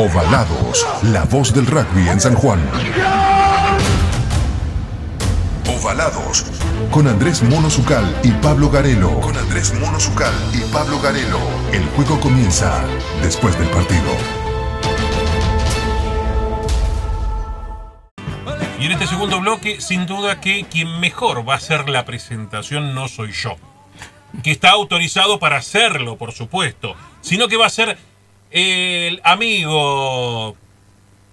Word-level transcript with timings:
Ovalados, 0.00 0.86
la 1.02 1.24
voz 1.24 1.52
del 1.52 1.66
rugby 1.66 2.08
en 2.08 2.20
San 2.20 2.36
Juan. 2.36 2.64
Ovalados, 5.76 6.44
con 6.92 7.08
Andrés 7.08 7.42
Mono 7.42 7.68
Zucal 7.68 8.04
y 8.22 8.30
Pablo 8.30 8.70
Garelo. 8.70 9.18
Con 9.18 9.36
Andrés 9.36 9.74
Mono 9.74 9.98
Zucal 9.98 10.32
y 10.54 10.60
Pablo 10.72 11.00
Garelo. 11.00 11.40
El 11.72 11.84
juego 11.96 12.20
comienza 12.20 12.80
después 13.22 13.58
del 13.58 13.68
partido. 13.70 14.12
Y 18.78 18.86
en 18.86 18.92
este 18.92 19.08
segundo 19.08 19.40
bloque, 19.40 19.80
sin 19.80 20.06
duda 20.06 20.40
que 20.40 20.64
quien 20.70 21.00
mejor 21.00 21.46
va 21.46 21.54
a 21.54 21.56
hacer 21.56 21.88
la 21.88 22.04
presentación 22.04 22.94
no 22.94 23.08
soy 23.08 23.32
yo. 23.32 23.56
Que 24.44 24.52
está 24.52 24.70
autorizado 24.70 25.40
para 25.40 25.56
hacerlo, 25.56 26.16
por 26.16 26.30
supuesto. 26.30 26.94
Sino 27.20 27.48
que 27.48 27.56
va 27.56 27.66
a 27.66 27.70
ser 27.70 27.98
el 28.50 29.20
amigo 29.24 30.56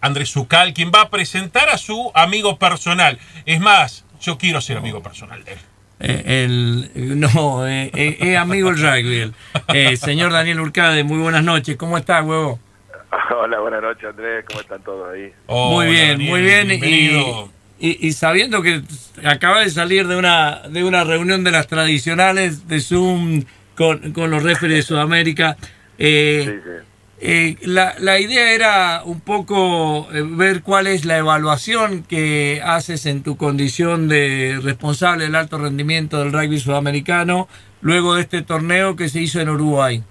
Andrés 0.01 0.31
Zucal, 0.31 0.73
quien 0.73 0.91
va 0.93 1.01
a 1.01 1.09
presentar 1.09 1.69
a 1.69 1.77
su 1.77 2.11
amigo 2.13 2.57
personal. 2.59 3.17
Es 3.45 3.59
más, 3.59 4.05
yo 4.21 4.37
quiero 4.37 4.61
ser 4.61 4.77
amigo 4.77 5.01
personal 5.01 5.43
de 5.43 5.53
él. 5.53 5.59
Eh, 6.01 6.43
el, 6.43 7.19
no, 7.19 7.65
eh, 7.67 7.89
eh, 7.93 8.17
eh, 8.19 8.37
amigo 8.37 8.69
el 8.69 8.77
rugby. 8.77 9.31
Eh, 9.69 9.95
señor 9.97 10.31
Daniel 10.33 10.59
Urcade, 10.59 11.03
muy 11.03 11.17
buenas 11.19 11.43
noches. 11.43 11.77
¿Cómo 11.77 11.97
está, 11.97 12.21
huevo? 12.21 12.59
Hola, 13.41 13.59
buenas 13.59 13.81
noches, 13.81 14.03
Andrés. 14.09 14.43
¿Cómo 14.47 14.59
están 14.61 14.81
todos 14.83 15.13
ahí? 15.13 15.31
muy 15.47 15.87
bien, 15.87 16.09
Daniel, 16.17 16.29
muy 16.29 16.41
bien. 16.41 16.65
Y, 16.71 16.77
bienvenido. 16.81 17.49
y- 17.79 18.07
y 18.07 18.11
sabiendo 18.13 18.61
que 18.61 18.81
acaba 19.23 19.61
de 19.61 19.69
salir 19.69 20.07
de 20.07 20.17
una, 20.17 20.63
de 20.69 20.83
una 20.83 21.03
reunión 21.05 21.43
de 21.45 21.51
las 21.51 21.67
tradicionales 21.67 22.67
de 22.67 22.81
Zoom 22.81 23.43
con, 23.75 24.11
con 24.11 24.29
los 24.31 24.43
referees 24.43 24.79
de 24.79 24.87
Sudamérica, 24.87 25.55
eh, 25.97 26.43
Sí, 26.45 26.51
sí. 26.63 26.85
Eh, 27.27 27.57
la, 27.63 27.95
la 27.97 28.19
idea 28.19 28.53
era 28.53 29.01
un 29.03 29.19
poco 29.19 30.07
eh, 30.13 30.21
ver 30.23 30.61
cuál 30.61 30.85
es 30.85 31.05
la 31.05 31.17
evaluación 31.17 32.03
que 32.03 32.61
haces 32.63 33.07
en 33.07 33.23
tu 33.23 33.35
condición 33.35 34.07
de 34.07 34.59
responsable 34.61 35.23
del 35.23 35.33
alto 35.33 35.57
rendimiento 35.57 36.19
del 36.19 36.31
rugby 36.31 36.59
sudamericano 36.59 37.47
luego 37.81 38.13
de 38.13 38.21
este 38.21 38.43
torneo 38.43 38.95
que 38.95 39.09
se 39.09 39.21
hizo 39.21 39.39
en 39.39 39.49
Uruguay. 39.49 40.03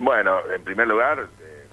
Bueno, 0.00 0.38
en 0.52 0.64
primer 0.64 0.88
lugar, 0.88 1.20
eh, 1.40 1.68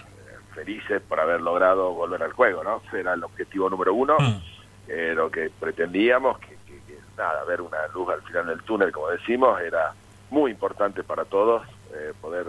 felices 0.53 1.01
por 1.09 1.19
haber 1.19 1.41
logrado 1.41 1.91
volver 1.93 2.21
al 2.21 2.33
juego, 2.33 2.63
¿no? 2.63 2.83
Era 2.95 3.13
el 3.15 3.23
objetivo 3.23 3.67
número 3.67 3.95
uno, 3.95 4.15
Mm. 4.19 4.41
eh, 4.89 5.13
lo 5.15 5.31
que 5.31 5.49
pretendíamos, 5.59 6.37
que, 6.37 6.49
que- 6.67 6.81
que, 6.85 6.99
nada, 7.17 7.43
ver 7.45 7.61
una 7.61 7.79
luz 7.95 8.09
al 8.13 8.21
final 8.21 8.45
del 8.45 8.61
túnel, 8.61 8.91
como 8.91 9.09
decimos, 9.09 9.59
era 9.59 9.91
muy 10.29 10.51
importante 10.51 11.01
para 11.03 11.25
todos 11.25 11.63
eh, 11.95 12.13
poder 12.21 12.45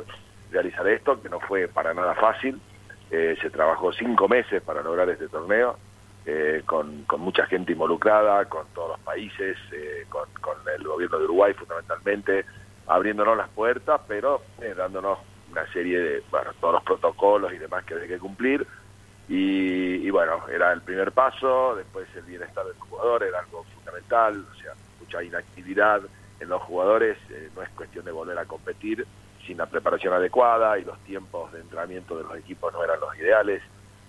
realizar 0.50 0.86
esto, 0.88 1.20
que 1.20 1.28
no 1.28 1.40
fue 1.40 1.68
para 1.68 1.94
nada 1.94 2.14
fácil. 2.14 2.60
Eh, 3.10 3.36
se 3.40 3.50
trabajó 3.50 3.92
cinco 3.92 4.28
meses 4.28 4.62
para 4.62 4.82
lograr 4.82 5.08
este 5.08 5.28
torneo, 5.28 5.76
eh, 6.26 6.62
con, 6.66 7.04
mucha 7.18 7.46
gente 7.46 7.72
involucrada, 7.72 8.44
con 8.44 8.66
todos 8.74 8.90
los 8.90 9.00
países, 9.00 9.56
eh, 9.72 10.06
con, 10.08 10.28
el 10.76 10.84
gobierno 10.84 11.18
de 11.18 11.24
Uruguay 11.24 11.52
fundamentalmente, 11.54 12.44
abriéndonos 12.86 13.36
las 13.36 13.48
puertas, 13.48 14.00
pero 14.06 14.42
eh, 14.60 14.74
dándonos 14.76 15.18
una 15.50 15.66
serie 15.72 15.98
de, 15.98 16.22
bueno, 16.30 16.52
todos 16.60 16.74
los 16.74 16.84
protocolos 16.84 17.52
y 17.52 17.58
demás 17.58 17.84
que 17.84 17.94
había 17.94 18.06
que 18.06 18.18
cumplir. 18.18 18.66
Y, 19.28 20.06
y 20.06 20.10
bueno, 20.10 20.46
era 20.48 20.72
el 20.72 20.82
primer 20.82 21.12
paso, 21.12 21.74
después 21.76 22.06
el 22.16 22.22
bienestar 22.22 22.64
del 22.64 22.74
jugador 22.74 23.22
era 23.22 23.40
algo 23.40 23.64
fundamental, 23.74 24.44
o 24.50 24.54
sea, 24.60 24.72
mucha 25.00 25.22
inactividad 25.22 26.02
en 26.40 26.48
los 26.48 26.62
jugadores, 26.62 27.16
eh, 27.30 27.50
no 27.54 27.62
es 27.62 27.68
cuestión 27.70 28.04
de 28.04 28.12
volver 28.12 28.38
a 28.38 28.44
competir 28.46 29.06
sin 29.46 29.58
la 29.58 29.66
preparación 29.66 30.12
adecuada 30.14 30.78
y 30.78 30.84
los 30.84 30.98
tiempos 31.00 31.52
de 31.52 31.60
entrenamiento 31.60 32.16
de 32.16 32.24
los 32.24 32.36
equipos 32.36 32.72
no 32.72 32.82
eran 32.84 33.00
los 33.00 33.16
ideales, 33.18 33.62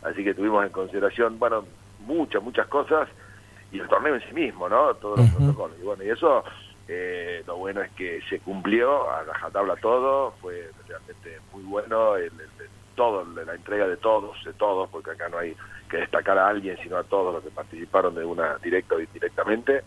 así 0.04 0.24
que 0.24 0.34
tuvimos 0.34 0.64
en 0.66 0.72
consideración, 0.72 1.40
bueno, 1.40 1.66
muchas, 2.00 2.42
muchas 2.44 2.68
cosas 2.68 3.08
y 3.72 3.80
el 3.80 3.88
torneo 3.88 4.16
en 4.16 4.22
sí 4.28 4.34
mismo, 4.34 4.68
¿no? 4.68 4.94
Todos 4.96 5.20
los 5.20 5.30
protocolos. 5.32 5.78
Y 5.80 5.84
bueno, 5.84 6.04
y 6.04 6.10
eso, 6.10 6.44
eh, 6.88 7.44
lo 7.48 7.56
bueno 7.58 7.82
es 7.82 7.92
que 7.92 8.22
se 8.30 8.40
cumplió 8.40 9.10
a 9.10 9.24
rajatabla 9.24 9.76
todo, 9.78 10.32
fue 10.42 10.70
realmente 10.88 11.40
muy 11.54 11.64
bueno, 11.64 12.16
el, 12.18 12.26
el- 12.26 12.42
el- 12.42 12.70
todo, 12.96 13.24
la 13.24 13.56
entrega 13.56 13.88
de 13.88 13.96
todos, 13.98 14.38
de 14.44 14.54
todos, 14.54 14.90
porque 14.90 15.12
acá 15.12 15.30
no 15.30 15.38
hay 15.38 15.56
que 15.90 15.98
destacar 15.98 16.38
a 16.38 16.50
alguien, 16.50 16.78
sino 16.84 16.98
a 16.98 17.04
todos 17.06 17.34
los 17.34 17.42
que 17.44 17.50
participaron 17.50 18.14
de 18.14 18.26
una 18.26 18.58
directa 18.58 18.96
o 18.96 19.00
indirectamente. 19.00 19.84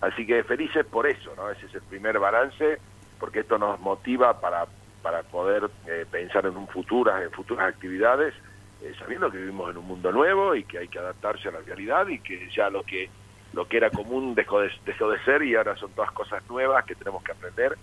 Así 0.00 0.26
que 0.26 0.42
felices 0.42 0.84
por 0.86 1.06
eso, 1.06 1.32
¿no? 1.36 1.48
Ese 1.48 1.66
es 1.66 1.74
el 1.76 1.82
primer 1.82 2.18
balance, 2.18 2.80
porque 3.20 3.40
esto 3.40 3.56
nos 3.56 3.78
motiva 3.80 4.40
para, 4.40 4.66
para 5.02 5.22
poder 5.22 5.70
eh, 5.86 6.04
pensar 6.10 6.46
en 6.46 6.56
un 6.56 6.68
futuras, 6.68 7.22
en 7.22 7.30
futuras 7.30 7.68
actividades, 7.68 8.34
eh, 8.82 8.92
sabiendo 8.98 9.30
que 9.30 9.38
vivimos 9.38 9.70
en 9.70 9.78
un 9.78 9.86
mundo 9.86 10.12
nuevo 10.12 10.54
y 10.54 10.64
que 10.64 10.78
hay 10.78 10.88
que 10.88 10.98
adaptarse 10.98 11.48
a 11.48 11.52
la 11.52 11.60
realidad 11.60 12.06
y 12.08 12.18
que 12.20 12.48
ya 12.50 12.70
lo 12.70 12.82
que 12.82 13.08
lo 13.52 13.66
que 13.66 13.78
era 13.78 13.90
común 13.90 14.34
dejó 14.34 14.60
de, 14.60 14.70
dejó 14.86 15.10
de 15.10 15.18
ser 15.24 15.42
y 15.42 15.56
ahora 15.56 15.76
son 15.76 15.90
todas 15.92 16.12
cosas 16.12 16.42
nuevas 16.48 16.84
que 16.84 16.94
tenemos 16.94 17.22
que 17.22 17.32
aprender, 17.32 17.76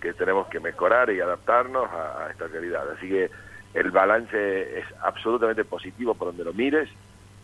que 0.00 0.12
tenemos 0.14 0.48
que 0.48 0.58
mejorar 0.58 1.10
y 1.10 1.20
adaptarnos 1.20 1.88
a, 1.90 2.28
esta 2.30 2.48
realidad. 2.48 2.90
Así 2.90 3.08
que 3.08 3.30
el 3.74 3.90
balance 3.90 4.78
es 4.80 4.84
absolutamente 5.00 5.64
positivo 5.64 6.14
por 6.14 6.28
donde 6.28 6.44
lo 6.44 6.52
mires, 6.52 6.88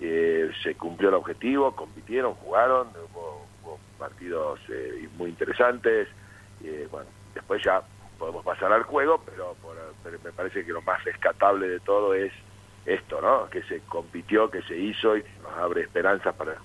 eh, 0.01 0.51
se 0.63 0.75
cumplió 0.75 1.09
el 1.09 1.15
objetivo, 1.15 1.75
compitieron, 1.75 2.35
jugaron, 2.35 2.89
hubo, 3.13 3.47
hubo 3.63 3.79
partidos 3.97 4.61
eh, 4.69 5.09
muy 5.17 5.31
interesantes, 5.31 6.09
eh, 6.65 6.89
bueno, 6.91 7.09
después 7.35 7.63
ya 7.63 7.83
podemos 8.19 8.45
pasar 8.45 8.73
al 8.73 8.83
juego, 8.83 9.23
pero, 9.25 9.57
por- 9.63 9.79
me 10.25 10.33
parece 10.33 10.65
que 10.65 10.73
lo 10.73 10.83
más 10.83 11.03
rescatable 11.05 11.69
de 11.69 11.81
todo 11.81 12.15
es 12.15 12.33
esto, 12.87 13.21
¿no? 13.21 13.49
Que 13.51 13.63
se 13.65 13.81
compitió, 13.89 14.51
que 14.51 14.63
se 14.63 14.77
hizo 14.79 15.17
y 15.17 15.23
nos 15.43 15.53
abre 15.59 15.83
esperanzas 15.83 16.35
para 16.35 16.53
el 16.53 16.59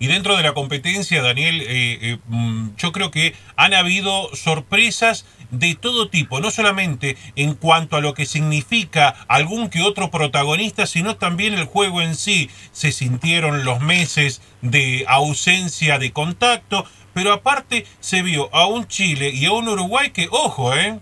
Y 0.00 0.06
dentro 0.08 0.36
de 0.36 0.42
la 0.42 0.52
competencia, 0.54 1.22
Daniel, 1.22 1.60
eh, 1.60 1.66
eh, 2.02 2.18
mm, 2.26 2.70
yo 2.76 2.90
creo 2.90 3.10
que 3.10 3.34
han 3.56 3.74
habido 3.74 4.34
sorpresas 4.34 5.26
de 5.50 5.74
todo 5.74 6.08
tipo, 6.08 6.40
no 6.40 6.50
solamente 6.50 7.16
en 7.36 7.54
cuanto 7.54 7.96
a 7.96 8.00
lo 8.00 8.14
que 8.14 8.24
significa 8.26 9.10
algún 9.28 9.68
que 9.68 9.82
otro 9.82 10.10
protagonista, 10.10 10.86
sino 10.86 11.16
también 11.16 11.54
el 11.54 11.64
juego 11.64 12.02
en 12.02 12.14
sí. 12.14 12.50
Se 12.72 12.92
sintieron 12.92 13.64
los 13.64 13.80
meses 13.80 14.42
de 14.62 15.04
ausencia 15.06 15.98
de 15.98 16.12
contacto, 16.12 16.84
pero 17.22 17.34
aparte 17.34 17.84
se 17.98 18.22
vio 18.22 18.48
a 18.50 18.66
un 18.66 18.86
Chile 18.86 19.28
y 19.30 19.44
a 19.44 19.52
un 19.52 19.68
Uruguay 19.68 20.10
que, 20.10 20.26
ojo, 20.30 20.72
¿eh? 20.72 20.98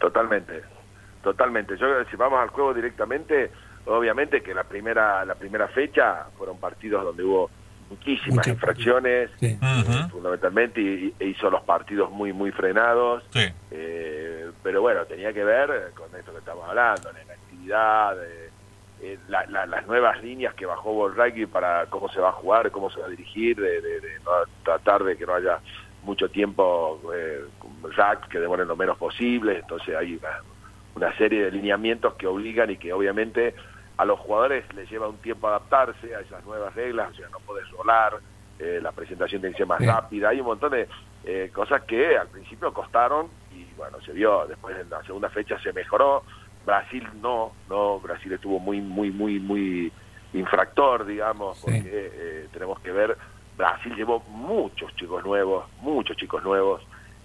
Totalmente, 0.00 0.60
totalmente. 1.22 1.74
Yo 1.74 1.86
creo 1.86 2.04
que 2.04 2.10
si 2.10 2.16
vamos 2.16 2.40
al 2.40 2.48
juego 2.48 2.74
directamente, 2.74 3.52
obviamente 3.86 4.42
que 4.42 4.52
la 4.52 4.64
primera 4.64 5.24
la 5.24 5.36
primera 5.36 5.68
fecha 5.68 6.26
fueron 6.36 6.58
partidos 6.58 7.04
donde 7.04 7.22
hubo 7.22 7.48
muchísimas 7.90 8.44
infracciones, 8.48 9.30
Sí. 9.38 9.56
Eh, 9.62 9.84
fundamentalmente, 10.10 10.80
y, 10.80 11.14
e 11.20 11.26
hizo 11.28 11.48
los 11.48 11.62
partidos 11.62 12.10
muy, 12.10 12.32
muy 12.32 12.50
frenados. 12.50 13.22
Sí. 13.30 13.46
Eh, 13.70 14.50
pero 14.64 14.80
bueno, 14.82 15.04
tenía 15.04 15.32
que 15.32 15.44
ver 15.44 15.92
con 15.94 16.06
esto 16.18 16.32
que 16.32 16.38
estamos 16.38 16.68
hablando, 16.68 17.12
la 17.12 17.22
inactividad, 17.22 18.16
eh, 18.20 18.43
eh, 19.04 19.18
la- 19.28 19.44
la- 19.46 19.66
las 19.66 19.86
nuevas 19.86 20.22
líneas 20.22 20.54
que 20.54 20.64
bajó 20.66 20.92
World 20.92 21.16
Rugby 21.18 21.46
para 21.46 21.86
cómo 21.86 22.08
se 22.08 22.20
va 22.20 22.30
a 22.30 22.32
jugar, 22.32 22.70
cómo 22.70 22.90
se 22.90 23.00
va 23.00 23.06
a 23.06 23.10
dirigir, 23.10 23.56
de, 23.56 23.80
de- 23.82 24.00
de 24.00 24.18
no 24.24 24.30
tratar 24.62 25.04
de 25.04 25.16
que 25.16 25.26
no 25.26 25.34
haya 25.34 25.58
mucho 26.02 26.28
tiempo 26.28 27.00
eh, 27.14 27.44
rack 27.96 28.28
que 28.28 28.38
demoren 28.40 28.66
lo 28.68 28.76
menos 28.76 28.96
posible, 28.98 29.58
entonces 29.58 29.94
hay 29.96 30.14
una, 30.16 30.30
una 30.96 31.16
serie 31.16 31.44
de 31.44 31.50
lineamientos 31.50 32.14
que 32.14 32.26
obligan 32.26 32.70
y 32.70 32.76
que 32.76 32.92
obviamente 32.92 33.54
a 33.96 34.04
los 34.04 34.18
jugadores 34.20 34.64
les 34.74 34.90
lleva 34.90 35.08
un 35.08 35.18
tiempo 35.18 35.48
adaptarse 35.48 36.14
a 36.14 36.20
esas 36.20 36.44
nuevas 36.44 36.74
reglas, 36.74 37.10
o 37.10 37.14
sea, 37.14 37.28
no 37.30 37.38
podés 37.40 37.68
rolar, 37.70 38.14
eh, 38.58 38.80
la 38.82 38.92
presentación 38.92 39.40
tiene 39.40 39.54
que 39.54 39.58
ser 39.58 39.66
más 39.66 39.80
rápida, 39.86 40.28
hay 40.30 40.40
un 40.40 40.46
montón 40.46 40.72
de 40.72 40.88
eh, 41.24 41.50
cosas 41.54 41.82
que 41.84 42.16
al 42.18 42.28
principio 42.28 42.72
costaron 42.72 43.28
y 43.52 43.64
bueno, 43.76 43.98
se 44.02 44.12
vio, 44.12 44.46
después 44.46 44.76
en 44.78 44.90
la 44.90 45.02
segunda 45.04 45.28
fecha 45.30 45.58
se 45.60 45.72
mejoró, 45.72 46.22
Brasil 46.64 47.06
no, 47.20 47.52
no, 47.68 48.00
Brasil 48.00 48.32
estuvo 48.32 48.58
muy, 48.58 48.80
muy, 48.80 49.10
muy, 49.10 49.38
muy 49.38 49.92
infractor, 50.32 51.04
digamos, 51.06 51.58
Sí. 51.58 51.64
porque 51.66 52.10
eh, 52.12 52.48
tenemos 52.52 52.80
que 52.80 52.90
ver, 52.90 53.16
Brasil 53.56 53.94
llevó 53.94 54.20
muchos 54.28 54.94
chicos 54.96 55.24
nuevos, 55.24 55.66
muchos 55.80 56.16
chicos 56.16 56.42
nuevos, 56.42 56.82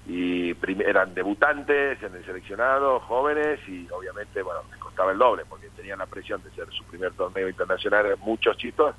y 0.08 0.56
eran 0.86 1.14
debutantes 1.14 2.02
en 2.02 2.16
el 2.16 2.26
seleccionado, 2.26 3.00
jóvenes, 3.02 3.60
y 3.68 3.88
obviamente, 3.92 4.42
bueno, 4.42 4.62
les 4.72 4.80
costaba 4.80 5.12
el 5.12 5.18
doble, 5.18 5.44
porque 5.48 5.70
tenían 5.76 6.00
la 6.00 6.06
presión 6.06 6.42
de 6.44 6.52
ser 6.52 6.70
su 6.72 6.84
primer 6.86 7.14
torneo 7.14 7.48
internacional, 7.50 8.16
muchos 8.20 8.58
chicos, 8.58 8.96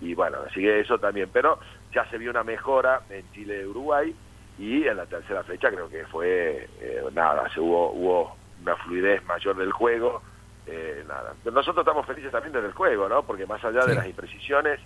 y 0.00 0.14
bueno, 0.14 0.38
sigue 0.52 0.80
eso 0.80 0.98
también, 0.98 1.30
pero 1.32 1.58
ya 1.94 2.04
se 2.10 2.18
vio 2.18 2.30
una 2.30 2.42
mejora 2.44 3.02
en 3.10 3.24
Chile 3.32 3.62
y 3.62 3.66
Uruguay, 3.66 4.14
y 4.58 4.86
en 4.86 4.96
la 4.96 5.06
tercera 5.06 5.42
fecha 5.44 5.70
creo 5.70 5.88
que 5.88 6.04
fue, 6.06 6.68
eh, 6.80 7.02
nada, 7.12 7.48
se 7.52 7.60
hubo, 7.60 7.90
hubo 7.92 8.36
una 8.62 8.76
fluidez 8.76 9.24
mayor 9.26 9.56
del 9.56 9.72
juego, 9.72 10.22
eh, 10.66 11.04
nada. 11.06 11.34
Nosotros 11.44 11.78
estamos 11.84 12.06
felices 12.06 12.30
también 12.30 12.52
desde 12.52 12.68
el 12.68 12.72
juego, 12.74 13.08
¿no? 13.08 13.22
Porque 13.24 13.46
más 13.46 13.62
allá 13.64 13.84
de 13.84 13.94
las 13.94 14.06
imprecisiones 14.06 14.80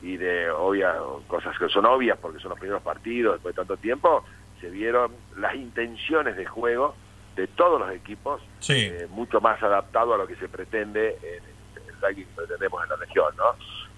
y 0.00 0.16
de 0.16 0.50
obvia, 0.50 0.94
cosas 1.26 1.56
que 1.58 1.68
son 1.68 1.84
obvias 1.86 2.18
porque 2.18 2.38
son 2.38 2.50
los 2.50 2.58
primeros 2.58 2.82
partidos 2.82 3.34
después 3.34 3.54
de 3.54 3.60
tanto 3.60 3.76
tiempo, 3.76 4.24
se 4.60 4.70
vieron 4.70 5.12
las 5.36 5.54
intenciones 5.54 6.36
de 6.36 6.46
juego 6.46 6.94
de 7.36 7.46
todos 7.48 7.78
los 7.80 7.90
equipos, 7.92 8.40
Sí. 8.60 8.86
eh, 8.90 9.06
mucho 9.10 9.40
más 9.40 9.62
adaptado 9.62 10.14
a 10.14 10.18
lo 10.18 10.26
que 10.26 10.34
se 10.36 10.48
pretende 10.48 11.16
en 11.22 11.42
el 12.08 12.14
que 12.16 12.26
pretendemos 12.34 12.82
en 12.82 12.88
la 12.90 12.96
región, 12.96 13.34
¿no? 13.36 13.44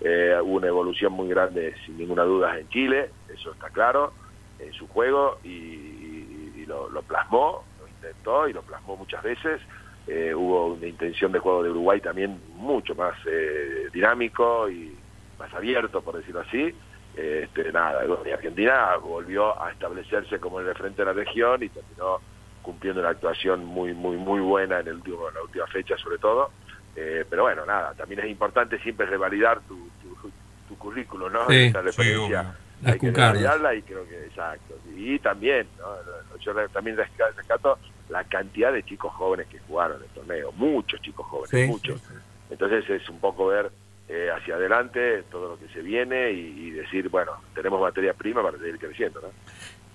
Eh, 0.03 0.39
hubo 0.43 0.55
una 0.57 0.67
evolución 0.69 1.13
muy 1.13 1.29
grande, 1.29 1.75
sin 1.85 1.97
ninguna 1.99 2.25
duda, 2.25 2.59
en 2.59 2.69
Chile, 2.71 3.11
eso 3.29 3.53
está 3.53 3.69
claro, 3.71 4.13
en 4.59 4.73
su 4.73 4.89
juego, 4.89 5.39
y, 5.45 5.49
y- 5.49 6.53
y 6.57 6.67
lo, 6.67 6.89
lo 6.91 7.03
plasmó, 7.03 7.65
intentó 8.01 8.49
y 8.49 8.53
lo 8.53 8.63
plasmó 8.63 8.97
muchas 8.97 9.23
veces. 9.23 9.61
Eh, 10.07 10.35
hubo 10.35 10.69
una 10.75 10.87
intención 10.87 11.31
de 11.31 11.39
juego 11.39 11.63
de 11.63 11.71
Uruguay 11.71 12.01
también 12.01 12.41
mucho 12.57 12.95
más 12.95 13.15
eh, 13.27 13.89
dinámico 13.93 14.69
y 14.69 14.97
más 15.39 15.53
abierto, 15.55 16.01
por 16.03 16.17
decirlo 16.17 16.41
así. 16.41 16.75
Eh, 17.17 17.43
Este, 17.45 17.71
nada, 17.73 18.03
y 18.27 18.31
Argentina 18.31 18.97
volvió 18.97 19.61
a 19.63 19.71
establecerse 19.71 20.39
como 20.41 20.61
el 20.61 20.67
referente 20.67 21.03
de 21.03 21.07
la 21.07 21.13
región 21.13 21.63
y 21.63 21.69
terminó 21.69 22.19
cumpliendo 22.63 23.01
una 23.01 23.11
actuación 23.11 23.65
muy 23.65 23.95
muy 23.95 24.17
muy 24.17 24.41
buena 24.41 24.81
en, 24.81 24.89
el 24.89 24.95
último, 24.97 25.29
en 25.29 25.35
la 25.35 25.43
última 25.43 25.67
fecha 25.67 25.97
sobre 25.99 26.19
todo. 26.19 26.51
Eh, 26.97 27.25
pero 27.29 27.43
bueno, 27.43 27.65
nada, 27.67 27.95
también 27.95 28.21
es 28.21 28.27
importante 28.31 28.79
siempre 28.81 29.07
revalidar 29.07 29.61
tu, 29.61 29.77
tu, 30.03 30.31
tu 30.69 30.79
currículum, 30.79 31.33
¿no? 31.33 31.47
Sí, 31.93 32.01
obvio. 32.27 32.37
Las 32.83 32.93
hay 32.95 32.99
que 32.99 33.07
revalidarla 33.33 33.75
y 33.75 33.83
creo 33.83 34.09
que 34.09 34.25
exacto. 34.27 34.75
Y 34.97 35.19
también, 35.19 35.67
¿no? 35.79 36.39
yo 36.39 36.55
también 36.71 36.97
resca- 36.97 37.33
rescato 37.37 37.79
la 38.11 38.25
cantidad 38.25 38.73
de 38.73 38.83
chicos 38.85 39.13
jóvenes 39.15 39.47
que 39.49 39.59
jugaron 39.61 40.03
el 40.03 40.09
torneo, 40.11 40.53
muchos 40.57 41.01
chicos 41.01 41.27
jóvenes, 41.27 41.51
Sí, 41.51 41.67
muchos. 41.67 42.01
sí, 42.01 42.07
sí. 42.09 42.15
Entonces 42.51 42.89
es 42.91 43.09
un 43.09 43.19
poco 43.21 43.47
ver 43.47 43.71
eh, 44.09 44.29
hacia 44.37 44.57
adelante 44.57 45.23
todo 45.31 45.51
lo 45.51 45.59
que 45.59 45.73
se 45.73 45.83
viene 45.83 46.33
y, 46.33 46.67
y 46.67 46.71
decir, 46.71 47.09
bueno, 47.09 47.33
tenemos 47.55 47.81
materia 47.81 48.13
prima 48.13 48.43
para 48.43 48.59
seguir 48.59 48.79
creciendo, 48.79 49.21
¿no? 49.21 49.29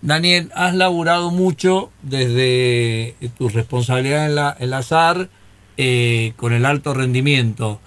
Daniel, 0.01 0.51
has 0.56 0.75
laburado 0.75 1.31
mucho 1.31 1.91
desde 2.03 3.15
tu 3.38 3.50
responsabilidad 3.50 4.25
en 4.27 4.35
la, 4.35 4.56
en 4.59 4.69
la 4.69 4.83
SAR 4.83 5.29
eh, 5.77 6.33
con 6.35 6.53
el 6.53 6.65
alto 6.65 6.94
rendimiento. 6.94 7.79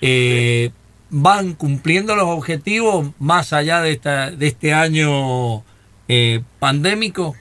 Eh, 0.00 0.70
¿Van 1.10 1.54
cumpliendo 1.54 2.16
los 2.16 2.26
objetivos 2.26 3.10
más 3.18 3.52
allá 3.52 3.80
de, 3.80 3.92
esta, 3.92 4.30
de 4.30 4.46
este 4.46 4.72
año 4.72 5.62
eh, 6.08 6.42
pandémico? 6.58 7.34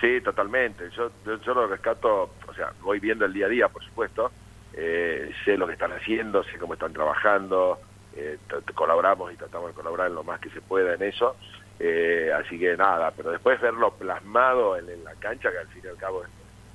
Sí, 0.00 0.20
totalmente. 0.20 0.90
Yo, 0.90 1.10
yo, 1.24 1.54
lo 1.54 1.66
rescato, 1.66 2.34
o 2.46 2.54
sea, 2.54 2.72
voy 2.82 3.00
viendo 3.00 3.24
el 3.24 3.32
día 3.32 3.46
a 3.46 3.48
día, 3.48 3.68
por 3.68 3.82
supuesto. 3.82 4.30
Eh, 4.74 5.32
sé 5.44 5.56
lo 5.56 5.66
que 5.66 5.72
están 5.72 5.92
haciendo, 5.92 6.44
sé 6.44 6.56
cómo 6.58 6.74
están 6.74 6.92
trabajando, 6.92 7.80
eh, 8.14 8.38
colaboramos 8.74 9.32
y 9.32 9.36
tratamos 9.36 9.70
de 9.70 9.74
colaborar 9.74 10.08
en 10.08 10.14
lo 10.14 10.22
más 10.22 10.38
que 10.40 10.50
se 10.50 10.60
pueda 10.60 10.94
en 10.94 11.02
eso. 11.02 11.36
Eh, 11.80 12.30
así 12.36 12.58
que 12.58 12.76
nada, 12.76 13.12
pero 13.16 13.30
después 13.30 13.60
verlo 13.60 13.92
plasmado 13.94 14.76
en, 14.76 14.88
en 14.88 15.02
la 15.04 15.14
cancha, 15.14 15.50
que 15.50 15.58
al 15.58 15.66
fin 15.68 15.82
y 15.84 15.88
al 15.88 15.96
cabo 15.96 16.22
es 16.22 16.28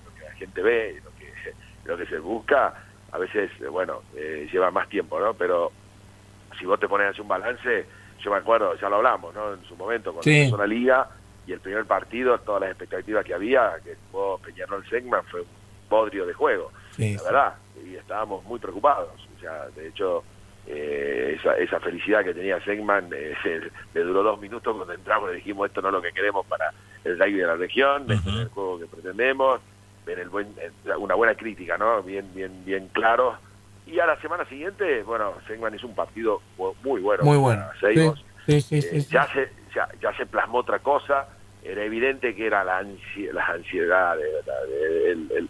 lo 0.06 0.14
que 0.16 0.26
la 0.26 0.32
gente 0.34 0.62
ve, 0.62 0.98
y 0.98 1.04
lo 1.04 1.12
que, 1.18 1.32
lo 1.86 1.98
que 1.98 2.06
se 2.08 2.20
busca, 2.20 2.74
a 3.12 3.18
veces, 3.18 3.52
bueno, 3.70 4.02
eh, 4.16 4.50
lleva 4.52 4.72
más 4.72 4.90
tiempo, 4.90 5.20
¿no? 5.20 5.34
Pero 5.34 5.72
si 6.60 6.66
vos 6.66 6.80
te 6.80 6.88
pones 6.90 7.08
a 7.08 7.10
hacer 7.12 7.22
un 7.22 7.28
balance, 7.30 7.86
yo 8.20 8.32
me 8.32 8.38
acuerdo, 8.38 8.76
ya 8.76 8.90
lo 8.90 8.98
hablamos, 8.98 9.34
¿no? 9.34 9.54
En 9.54 9.64
su 9.64 9.76
momento, 9.78 10.12
cuando 10.12 10.24
Sí. 10.24 10.40
empezó 10.40 10.58
la 10.58 10.68
liga 10.68 11.08
y 11.46 11.54
el 11.54 11.60
primer 11.60 11.86
partido, 11.86 12.38
todas 12.40 12.62
las 12.62 12.70
expectativas 12.72 13.26
que 13.26 13.34
había, 13.34 13.74
que 13.84 13.96
jugó 14.12 14.38
Peñarol 14.40 14.86
Segman, 14.90 15.24
fue 15.26 15.42
un 15.42 15.48
podrio 15.90 16.26
de 16.26 16.34
juego, 16.34 16.72
Sí, 16.96 17.16
la 17.16 17.24
verdad, 17.24 17.54
y 17.86 17.96
estábamos 17.96 18.44
muy 18.46 18.60
preocupados. 18.60 19.10
O 19.36 19.40
sea, 19.40 19.68
de 19.76 19.88
hecho, 19.88 20.24
eh, 20.68 21.36
esa, 21.40 21.58
esa 21.58 21.80
felicidad 21.80 22.24
que 22.24 22.34
tenía 22.34 22.64
Segman 22.64 23.10
eh, 23.14 23.36
le 23.94 24.02
duró 24.02 24.24
dos 24.24 24.40
minutos 24.40 24.76
cuando 24.76 24.94
entramos 24.94 25.32
y 25.32 25.36
dijimos 25.36 25.68
esto 25.68 25.82
no 25.82 25.90
es 25.90 25.94
lo 25.96 26.02
que 26.02 26.14
queremos 26.14 26.46
para 26.46 26.72
el 27.04 27.20
rugby 27.20 27.34
de 27.34 27.48
la 27.48 27.56
región, 27.56 28.10
este 28.10 28.30
no 28.30 28.36
es 28.38 28.42
el 28.44 28.50
juego 28.50 28.80
que 28.80 28.86
pretendemos, 28.86 29.60
ver 30.06 30.20
el 30.20 30.30
buen, 30.30 30.48
eh, 30.62 30.72
una 30.98 31.16
buena 31.16 31.36
crítica, 31.36 31.78
¿no? 31.78 32.02
Bien, 32.04 32.26
bien, 32.34 32.64
bien 32.64 32.88
claro. 32.94 33.38
Y 33.86 34.00
a 34.00 34.06
la 34.06 34.16
semana 34.22 34.46
siguiente, 34.46 35.04
bueno, 35.04 35.34
Segman 35.46 35.76
hizo 35.76 35.88
un 35.88 35.96
partido 35.96 36.42
muy 36.84 37.02
bueno. 37.02 37.24
Muy 37.26 37.38
bueno. 37.38 37.66
Seibos. 37.82 38.24
Sí, 38.46 38.62
sí, 38.62 38.78
Eh, 38.78 38.82
sí, 38.82 39.02
sí. 39.02 39.08
ya 39.12 39.28
se 39.34 39.50
ya, 39.76 39.90
ya 40.02 40.16
se 40.16 40.26
plasmó 40.26 40.60
otra 40.60 40.80
cosa 40.80 41.28
era 41.66 41.84
evidente 41.84 42.36
que 42.36 42.46
era 42.48 42.64
la 42.64 42.80
ansi 42.80 43.28
las 43.32 43.50
ansiedades 43.50 44.46
la- 44.46 44.54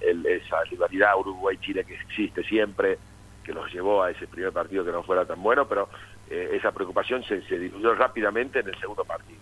el- 0.01 0.25
esa 0.25 0.63
rivalidad 0.65 1.17
Uruguay-Chile 1.17 1.83
que 1.85 1.95
existe 1.95 2.43
siempre 2.43 2.97
que 3.43 3.53
los 3.53 3.71
llevó 3.73 4.03
a 4.03 4.11
ese 4.11 4.27
primer 4.27 4.51
partido 4.51 4.85
que 4.85 4.91
no 4.91 5.03
fuera 5.03 5.25
tan 5.25 5.41
bueno 5.41 5.67
pero 5.67 5.89
eh, 6.29 6.51
esa 6.53 6.71
preocupación 6.71 7.23
se, 7.23 7.41
se 7.43 7.57
diluyó 7.57 7.93
rápidamente 7.95 8.59
en 8.59 8.67
el 8.69 8.79
segundo 8.79 9.03
partido. 9.03 9.41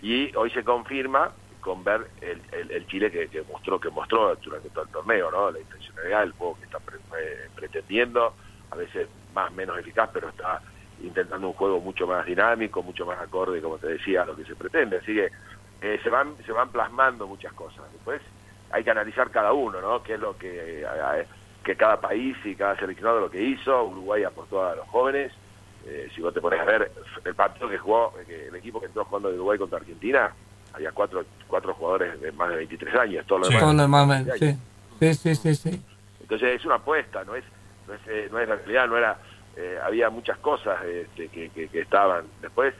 Y 0.00 0.34
hoy 0.36 0.50
se 0.50 0.64
confirma 0.64 1.30
con 1.60 1.84
ver 1.84 2.06
el, 2.20 2.86
Chile 2.86 3.10
que, 3.10 3.28
que 3.28 3.42
mostró 3.42 3.78
que 3.78 3.90
mostró 3.90 4.34
durante 4.36 4.70
todo 4.70 4.84
el 4.84 4.90
torneo 4.90 5.30
no 5.30 5.50
la 5.50 5.60
intencionalidad 5.60 6.22
el 6.24 6.32
juego 6.32 6.58
que 6.58 6.64
está 6.64 6.78
eh, 6.78 7.48
pretendiendo 7.54 8.34
a 8.70 8.76
veces 8.76 9.08
más 9.34 9.52
menos 9.52 9.78
eficaz 9.78 10.10
pero 10.12 10.28
está 10.30 10.60
intentando 11.02 11.48
un 11.48 11.54
juego 11.54 11.80
mucho 11.80 12.06
más 12.06 12.24
dinámico, 12.26 12.82
mucho 12.82 13.04
más 13.06 13.18
acorde, 13.20 13.60
como 13.60 13.78
te 13.78 13.88
decía, 13.88 14.22
a 14.22 14.26
lo 14.26 14.36
que 14.36 14.44
se 14.44 14.54
pretende. 14.54 14.98
Así 14.98 15.14
que 15.14 15.30
eh, 15.82 16.00
se 16.02 16.08
van 16.10 16.36
se 16.46 16.52
van 16.52 16.70
plasmando 16.70 17.26
muchas 17.26 17.52
cosas. 17.52 17.84
Después 17.92 18.20
hay 18.70 18.84
que 18.84 18.90
analizar 18.90 19.30
cada 19.30 19.52
uno, 19.52 19.80
¿no? 19.80 20.02
Qué 20.02 20.14
es 20.14 20.20
lo 20.20 20.36
que, 20.36 20.86
que 21.64 21.76
cada 21.76 22.00
país 22.00 22.36
y 22.44 22.54
cada 22.54 22.76
seleccionado 22.76 23.20
lo 23.20 23.30
que 23.30 23.42
hizo. 23.42 23.84
Uruguay 23.84 24.24
aportó 24.24 24.64
a 24.66 24.74
los 24.76 24.86
jóvenes. 24.88 25.32
Eh, 25.84 26.08
si 26.14 26.22
vos 26.22 26.32
te 26.32 26.40
pones 26.40 26.60
a 26.60 26.64
ver 26.64 26.92
el 27.24 27.34
partido 27.34 27.68
que 27.68 27.76
jugó, 27.78 28.14
el 28.28 28.54
equipo 28.54 28.80
que 28.80 28.86
entró 28.86 29.04
jugando 29.04 29.28
de 29.28 29.34
Uruguay 29.34 29.58
contra 29.58 29.78
Argentina, 29.78 30.32
había 30.72 30.92
cuatro, 30.92 31.24
cuatro 31.48 31.74
jugadores 31.74 32.20
de 32.20 32.30
más 32.32 32.48
de 32.50 32.56
23 32.56 32.94
años. 32.94 33.26
Todo 33.26 33.40
lo 33.40 33.46
Sí. 33.46 33.50
demás 33.54 33.62
Todo 33.64 33.74
lo 33.74 33.82
demás, 33.82 34.24
de 34.26 34.32
sí. 34.38 34.44
20 34.46 34.58
Sí, 35.00 35.14
sí, 35.14 35.34
sí, 35.34 35.54
sí. 35.70 35.82
entonces 36.20 36.54
es 36.60 36.64
una 36.64 36.76
apuesta, 36.76 37.24
no 37.24 37.34
es 37.34 37.44
no 37.88 37.94
es, 37.94 38.00
eh, 38.06 38.28
no 38.30 38.38
es 38.38 38.48
la 38.48 38.54
realidad, 38.54 38.86
no 38.86 38.96
era 38.96 39.18
eh, 39.56 39.76
había 39.84 40.08
muchas 40.08 40.38
cosas 40.38 40.82
este, 40.84 41.28
que, 41.28 41.50
que- 41.50 41.68
que 41.68 41.80
estaban. 41.80 42.24
Después, 42.40 42.72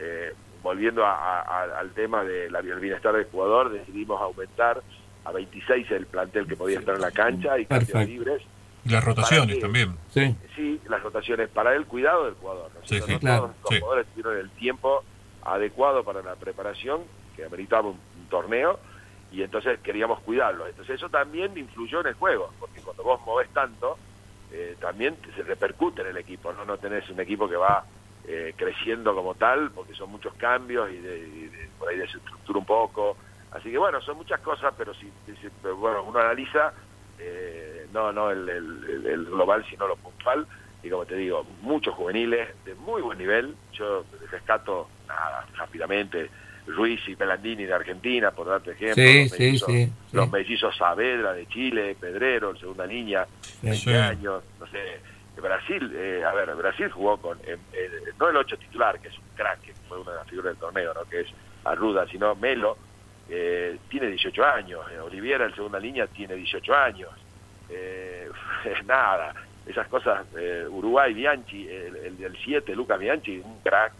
eh, 0.00 0.32
volviendo 0.66 1.06
a- 1.06 1.14
a- 1.14 1.40
a- 1.42 1.78
al 1.78 1.90
tema 1.92 2.24
del 2.24 2.52
bienestar 2.80 3.14
del 3.14 3.26
jugador, 3.26 3.70
decidimos 3.70 4.20
aumentar 4.20 4.82
a 5.24 5.30
26 5.32 5.88
el 5.92 6.06
plantel 6.06 6.46
que 6.48 6.56
podía 6.56 6.80
estar 6.80 6.96
en 6.96 7.00
la 7.02 7.12
cancha 7.12 7.56
y 7.58 7.66
cambios 7.66 8.06
libres. 8.08 8.42
Y 8.84 8.88
las 8.90 9.04
rotaciones 9.04 9.54
que- 9.56 9.60
también. 9.62 9.96
Sí, 10.12 10.34
Sí, 10.56 10.80
las 10.88 11.02
rotaciones 11.02 11.48
para 11.50 11.74
el 11.74 11.86
cuidado 11.86 12.24
del 12.24 12.34
jugador. 12.34 12.70
¿no? 12.74 12.80
Sí, 12.84 13.00
sí. 13.00 13.12
No 13.12 13.18
Claro. 13.20 13.40
Todos 13.42 13.54
los 13.62 13.70
Sí. 13.74 13.80
jugadores 13.80 14.06
tuvieron 14.08 14.36
el 14.38 14.50
tiempo 14.50 15.04
adecuado 15.44 16.02
para 16.04 16.22
la 16.22 16.34
preparación 16.34 17.02
que 17.36 17.44
ameritaba 17.44 17.88
un, 17.88 17.98
un 18.18 18.26
torneo 18.28 18.78
y 19.30 19.42
entonces 19.42 19.78
queríamos 19.80 20.18
cuidarlo. 20.20 20.66
Entonces 20.66 20.96
eso 20.96 21.08
también 21.08 21.56
influyó 21.56 22.00
en 22.00 22.08
el 22.08 22.14
juego, 22.14 22.52
porque 22.58 22.80
cuando 22.80 23.04
vos 23.04 23.20
movés 23.24 23.48
tanto, 23.50 23.98
eh, 24.52 24.76
también 24.80 25.14
te- 25.16 25.32
se 25.32 25.42
repercute 25.42 26.02
en 26.02 26.08
el 26.08 26.16
equipo, 26.16 26.52
¿no? 26.52 26.64
No 26.64 26.76
tenés 26.78 27.08
un 27.10 27.20
equipo 27.20 27.48
que 27.48 27.56
va 27.56 27.84
eh, 28.28 28.54
creciendo 28.56 29.14
como 29.14 29.34
tal, 29.34 29.70
porque 29.70 29.94
son 29.94 30.10
muchos 30.10 30.34
cambios 30.34 30.90
y, 30.90 30.96
de, 30.96 31.18
y 31.18 31.48
de- 31.48 31.68
por 31.78 31.88
ahí 31.88 31.96
desestructura 31.98 32.58
un 32.58 32.64
poco. 32.66 33.16
Así 33.52 33.70
que 33.70 33.78
bueno, 33.78 34.00
son 34.02 34.16
muchas 34.16 34.40
cosas, 34.40 34.74
pero 34.76 34.92
si, 34.94 35.06
si- 35.26 35.48
pero 35.62 35.76
bueno, 35.76 36.02
uno 36.02 36.18
analiza 36.18 36.72
eh, 37.18 37.86
no 37.92 38.12
no 38.12 38.30
el, 38.30 38.48
el- 38.48 39.06
el- 39.06 39.24
global, 39.26 39.64
sino 39.70 39.86
lo 39.88 39.96
puntual. 39.96 40.46
Y 40.82 40.90
como 40.90 41.04
te 41.06 41.16
digo, 41.16 41.46
muchos 41.62 41.94
juveniles 41.94 42.48
de 42.64 42.74
muy 42.74 43.00
buen 43.02 43.18
nivel. 43.18 43.54
Yo 43.72 44.04
rescato 44.30 44.88
nada, 45.08 45.46
rápidamente 45.56 46.30
Ruiz 46.66 47.00
y 47.08 47.16
Pelandini 47.16 47.64
de 47.64 47.72
Argentina, 47.72 48.30
por 48.32 48.48
darte 48.48 48.72
ejemplo. 48.72 49.02
Sí, 49.04 49.22
los 49.22 49.30
sí, 49.32 49.38
mellizos- 49.42 49.66
sí, 49.66 49.86
sí. 49.86 50.16
Los 50.16 50.30
mellizos 50.30 50.76
Saavedra 50.76 51.32
de 51.32 51.46
Chile, 51.46 51.96
Pedrero 51.98 52.50
en 52.50 52.58
segunda 52.58 52.86
línea, 52.86 53.26
20 53.62 53.78
Sí. 53.80 53.94
años, 53.94 54.42
no 54.60 54.66
sé. 54.66 55.00
Brasil, 55.40 55.92
eh, 55.94 56.22
a 56.26 56.32
ver, 56.32 56.54
Brasil 56.54 56.90
jugó 56.90 57.16
con, 57.18 57.38
eh, 57.44 57.56
eh, 57.72 57.90
no 58.18 58.28
el 58.28 58.36
8 58.36 58.56
titular, 58.58 58.98
que 59.00 59.08
es 59.08 59.18
un 59.18 59.24
crack, 59.34 59.60
que 59.60 59.72
fue 59.88 60.00
una 60.00 60.12
de 60.12 60.16
las 60.18 60.28
figuras 60.28 60.52
del 60.52 60.60
torneo, 60.60 60.94
¿no? 60.94 61.02
que 61.04 61.20
es 61.20 61.28
Arruda, 61.64 62.06
sino 62.08 62.34
Melo, 62.36 62.76
eh, 63.28 63.76
tiene 63.88 64.06
18 64.08 64.44
años, 64.44 64.80
eh, 64.92 64.98
Oliviera 65.00 65.46
en 65.46 65.54
segunda 65.54 65.78
línea 65.80 66.06
tiene 66.06 66.34
18 66.34 66.74
años, 66.74 67.10
eh, 67.70 68.28
nada, 68.86 69.34
esas 69.66 69.88
cosas, 69.88 70.24
eh, 70.38 70.64
Uruguay, 70.68 71.12
Bianchi, 71.12 71.68
el, 71.68 71.96
el 71.96 72.16
del 72.18 72.36
7, 72.44 72.74
Lucas 72.76 72.98
Bianchi, 72.98 73.38
un 73.44 73.60
crack, 73.62 73.92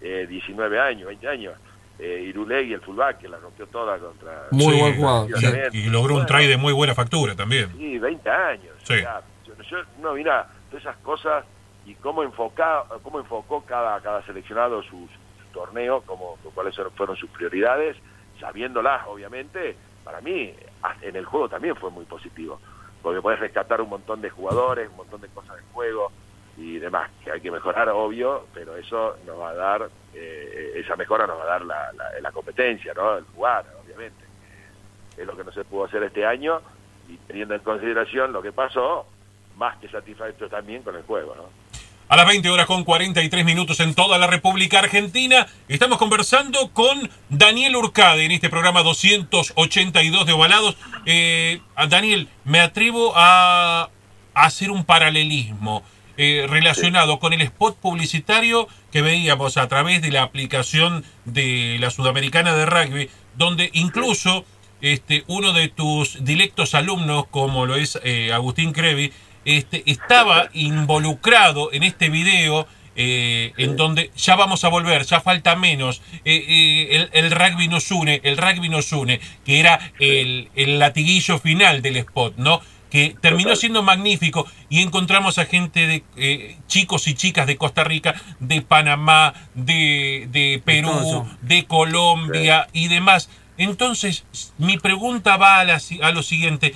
eh, 0.00 0.26
19 0.28 0.80
años, 0.80 1.06
20 1.06 1.28
años, 1.28 1.54
eh, 1.98 2.24
Irulegui, 2.28 2.72
el 2.74 2.80
fullback, 2.80 3.18
que 3.18 3.28
la 3.28 3.38
rompió 3.38 3.66
toda 3.68 3.96
contra... 3.98 4.48
Muy 4.50 4.74
Sí, 4.74 4.80
buen 4.80 4.96
jugador. 4.96 5.28
y- 5.72 5.88
logró 5.88 6.16
un 6.16 6.26
try 6.26 6.46
de 6.48 6.56
muy 6.56 6.72
buena 6.72 6.94
factura 6.94 7.36
también. 7.36 7.70
Sí, 7.78 7.98
20 7.98 8.28
años. 8.28 8.74
Sí. 8.82 8.94
O 8.94 8.96
sea, 8.96 9.20
yo, 9.46 9.54
yo 9.70 9.78
no 10.00 10.14
mira 10.14 10.42
todas 10.42 10.61
esas 10.78 10.96
cosas 10.98 11.44
y 11.84 11.94
cómo 11.96 12.22
enfoca, 12.22 12.84
cómo 13.02 13.18
enfocó 13.18 13.64
cada 13.64 14.00
cada 14.00 14.22
seleccionado 14.24 14.82
su, 14.82 15.08
su- 15.08 15.32
torneo, 15.52 16.00
como 16.06 16.38
cuáles 16.54 16.74
fueron- 16.96 17.16
sus 17.16 17.28
prioridades, 17.30 17.94
sabiéndolas, 18.40 19.06
obviamente. 19.06 19.76
Para 20.02 20.20
mí, 20.22 20.50
a- 20.82 20.96
en 21.02 21.14
el 21.14 21.26
juego 21.26 21.46
también 21.48 21.76
fue 21.76 21.90
muy 21.90 22.06
positivo, 22.06 22.58
porque 23.02 23.20
puedes 23.20 23.38
rescatar 23.38 23.82
un 23.82 23.90
montón 23.90 24.22
de 24.22 24.30
jugadores, 24.30 24.88
un 24.88 24.96
montón 24.96 25.20
de 25.20 25.28
cosas 25.28 25.56
del 25.56 25.64
juego 25.66 26.10
y 26.56 26.78
demás, 26.78 27.10
que 27.22 27.32
hay 27.32 27.40
que 27.42 27.50
mejorar, 27.50 27.88
obvio, 27.90 28.46
pero 28.54 28.76
eso 28.76 29.16
nos 29.26 29.38
va 29.38 29.50
a 29.50 29.54
dar, 29.54 29.90
eh, 30.14 30.72
esa 30.76 30.96
mejora 30.96 31.26
nos 31.26 31.38
va 31.38 31.42
a 31.44 31.46
dar 31.46 31.64
la, 31.66 31.92
la, 31.92 32.04
la 32.20 32.32
competencia, 32.32 32.94
¿no? 32.94 33.18
El 33.18 33.24
jugar, 33.34 33.66
obviamente. 33.84 34.24
Es 35.18 35.26
lo 35.26 35.36
que 35.36 35.44
no 35.44 35.52
se 35.52 35.64
pudo 35.64 35.84
hacer 35.84 36.02
este 36.04 36.24
año, 36.24 36.62
y 37.08 37.16
teniendo 37.18 37.54
en 37.54 37.60
consideración 37.60 38.32
lo 38.32 38.40
que 38.40 38.52
pasó, 38.52 39.06
más 39.56 39.76
que 39.78 39.88
satisfecho 39.88 40.48
también 40.48 40.82
con 40.82 40.96
el 40.96 41.02
juego, 41.02 41.34
¿no? 41.34 41.62
A 42.12 42.16
las 42.16 42.26
20 42.26 42.50
horas 42.50 42.66
con 42.66 42.84
43 42.84 43.42
minutos 43.42 43.80
en 43.80 43.94
toda 43.94 44.18
la 44.18 44.26
República 44.26 44.80
Argentina, 44.80 45.46
estamos 45.66 45.96
conversando 45.96 46.70
con 46.74 47.08
Daniel 47.30 47.74
Urcade 47.76 48.26
en 48.26 48.32
este 48.32 48.50
programa 48.50 48.82
282 48.82 50.26
de 50.26 50.32
Ovalados. 50.34 50.76
Eh, 51.06 51.62
Daniel, 51.88 52.28
me 52.44 52.60
atrevo 52.60 53.14
a, 53.16 53.88
hacer 54.34 54.70
un 54.70 54.84
paralelismo 54.84 55.82
eh, 56.18 56.44
relacionado 56.50 57.18
con 57.18 57.32
el 57.32 57.40
spot 57.40 57.78
publicitario 57.78 58.68
que 58.90 59.00
veíamos 59.00 59.56
a 59.56 59.66
través 59.68 60.02
de 60.02 60.10
la 60.10 60.22
aplicación 60.22 61.06
de 61.24 61.78
la 61.80 61.90
Sudamericana 61.90 62.54
de 62.54 62.66
Rugby, 62.66 63.08
donde 63.36 63.70
incluso 63.72 64.44
este, 64.82 65.24
uno 65.28 65.52
de 65.54 65.68
tus 65.68 66.22
directos 66.24 66.74
alumnos, 66.74 67.26
como 67.30 67.64
lo 67.64 67.76
es 67.76 67.98
eh, 68.04 68.32
Agustín 68.32 68.72
Crevi, 68.72 69.12
este, 69.44 69.82
estaba 69.86 70.50
involucrado 70.52 71.72
en 71.72 71.82
este 71.82 72.10
video 72.10 72.66
eh, 72.94 73.54
en 73.56 73.76
donde 73.76 74.10
ya 74.16 74.36
vamos 74.36 74.64
a 74.64 74.68
volver, 74.68 75.04
ya 75.04 75.22
falta 75.22 75.56
menos, 75.56 76.02
eh, 76.26 76.44
eh, 76.46 77.08
el, 77.12 77.30
rugby 77.30 77.66
nos 77.68 77.90
une, 77.90 78.20
el 78.22 78.36
rugby 78.36 78.68
nos 78.68 78.92
une, 78.92 79.18
que 79.46 79.60
era 79.60 79.92
el, 79.98 80.50
el 80.54 80.78
latiguillo 80.78 81.38
final 81.38 81.80
del 81.80 81.96
spot, 81.96 82.34
¿no? 82.36 82.60
que 82.90 83.16
terminó 83.22 83.56
siendo 83.56 83.82
magnífico 83.82 84.46
y 84.68 84.82
encontramos 84.82 85.38
a 85.38 85.46
gente 85.46 85.86
de 85.86 86.58
chicos 86.66 87.08
y 87.08 87.14
chicas 87.14 87.46
de 87.46 87.56
Costa 87.56 87.84
Rica, 87.84 88.14
de 88.38 88.60
Panamá, 88.60 89.32
de, 89.54 90.28
de 90.30 90.60
Perú, 90.62 91.26
de 91.40 91.64
Colombia 91.64 92.68
y 92.74 92.88
demás. 92.88 93.30
Entonces, 93.62 94.24
mi 94.58 94.78
pregunta 94.78 95.36
va 95.36 95.60
a, 95.60 95.78
a 96.02 96.10
lo 96.12 96.22
siguiente, 96.22 96.74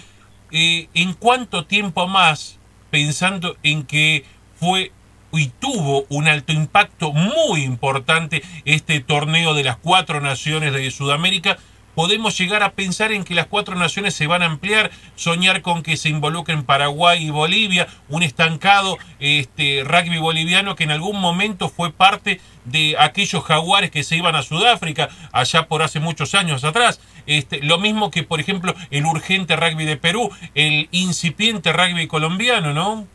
¿en 0.51 1.15
cuánto 1.15 1.65
tiempo 1.67 2.07
más 2.07 2.59
pensando 2.91 3.57
en 3.63 3.85
que 3.85 4.25
fue 4.59 4.93
y 5.33 5.49
tuvo 5.49 6.07
un 6.09 6.29
alto 6.29 6.53
impacto 6.53 7.13
muy 7.13 7.63
importante 7.63 8.43
este 8.65 9.01
torneo 9.01 9.55
de 9.55 9.65
las 9.65 9.77
cuatro 9.77 10.21
naciones 10.21 10.73
de 10.73 10.91
Sudamérica, 10.91 11.59
podemos 11.97 12.39
llegar 12.39 12.63
a 12.63 12.73
pensar 12.73 13.11
en 13.11 13.25
que 13.25 13.35
las 13.35 13.47
cuatro 13.47 13.75
naciones 13.75 14.15
se 14.15 14.27
van 14.27 14.43
a 14.43 14.47
ampliar, 14.47 14.91
soñar 15.17 15.63
con 15.63 15.83
que 15.83 15.97
se 15.97 16.11
involucren 16.11 16.63
Paraguay 16.63 17.27
y 17.27 17.31
Bolivia, 17.31 17.89
un 18.11 18.23
estancado 18.23 18.99
este, 19.19 19.83
rugby 19.83 20.19
boliviano 20.19 20.77
que 20.77 20.85
en 20.85 20.91
algún 20.91 21.19
momento 21.19 21.71
fue 21.71 21.91
parte 21.91 22.41
de 22.67 22.97
aquellos 22.99 23.43
jaguares 23.43 23.91
que 23.91 24.05
se 24.05 24.15
iban 24.17 24.37
a 24.37 24.43
Sudáfrica 24.43 25.09
allá 25.33 25.67
por 25.69 25.83
hace 25.83 25.99
muchos 25.99 26.35
años 26.35 26.65
atrás. 26.65 27.01
Este, 27.27 27.63
lo 27.63 27.79
mismo 27.79 28.11
que, 28.11 28.23
por 28.23 28.41
ejemplo, 28.41 28.75
el 28.91 29.07
urgente 29.07 29.57
rugby 29.57 29.87
de 29.87 29.97
Perú, 29.97 30.31
el 30.55 30.89
incipiente 30.93 31.73
rugby 31.73 32.07
colombiano, 32.07 32.75
¿no? 32.75 33.07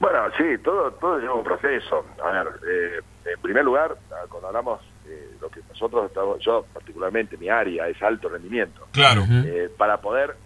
Bueno, 0.00 0.18
sí, 0.36 0.58
todo, 0.62 0.92
todo 0.92 1.18
lleva 1.18 1.34
un 1.34 1.44
proceso. 1.44 2.04
A 2.22 2.30
ver, 2.30 2.48
eh, 2.68 3.00
en 3.24 3.40
primer 3.40 3.64
lugar, 3.64 3.96
cuando 4.28 4.48
hablamos, 4.48 4.80
eh, 5.06 5.36
lo 5.40 5.48
que 5.48 5.60
nosotros 5.68 6.06
estamos, 6.06 6.38
yo 6.40 6.66
particularmente, 6.72 7.36
mi 7.36 7.48
área 7.48 7.88
es 7.88 8.02
alto 8.02 8.28
rendimiento. 8.28 8.88
Claro. 8.92 9.24
Eh, 9.28 9.70
para 9.76 10.00
poder 10.00 10.36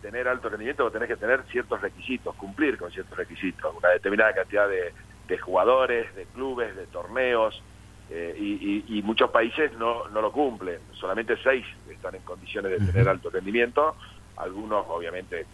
tener 0.00 0.28
alto 0.28 0.50
rendimiento, 0.50 0.90
tenés 0.90 1.08
que 1.08 1.16
tener 1.16 1.42
ciertos 1.50 1.80
requisitos, 1.80 2.34
cumplir 2.34 2.76
con 2.76 2.90
ciertos 2.90 3.16
requisitos, 3.16 3.74
una 3.74 3.88
determinada 3.88 4.34
cantidad 4.34 4.68
de, 4.68 4.92
de 5.26 5.38
jugadores, 5.38 6.14
de 6.14 6.26
clubes, 6.26 6.76
de 6.76 6.86
torneos, 6.88 7.62
eh, 8.10 8.84
y, 8.88 9.02
muchos 9.02 9.30
países 9.30 9.72
no, 9.78 10.08
no 10.08 10.20
lo 10.20 10.30
cumplen. 10.32 10.78
Solamente 10.92 11.36
seis 11.42 11.64
están 11.90 12.14
en 12.14 12.22
condiciones 12.22 12.72
de 12.72 12.92
tener 12.92 13.08
alto 13.08 13.30
rendimiento, 13.30 13.96
algunos 14.36 14.84
obviamente 14.88 15.46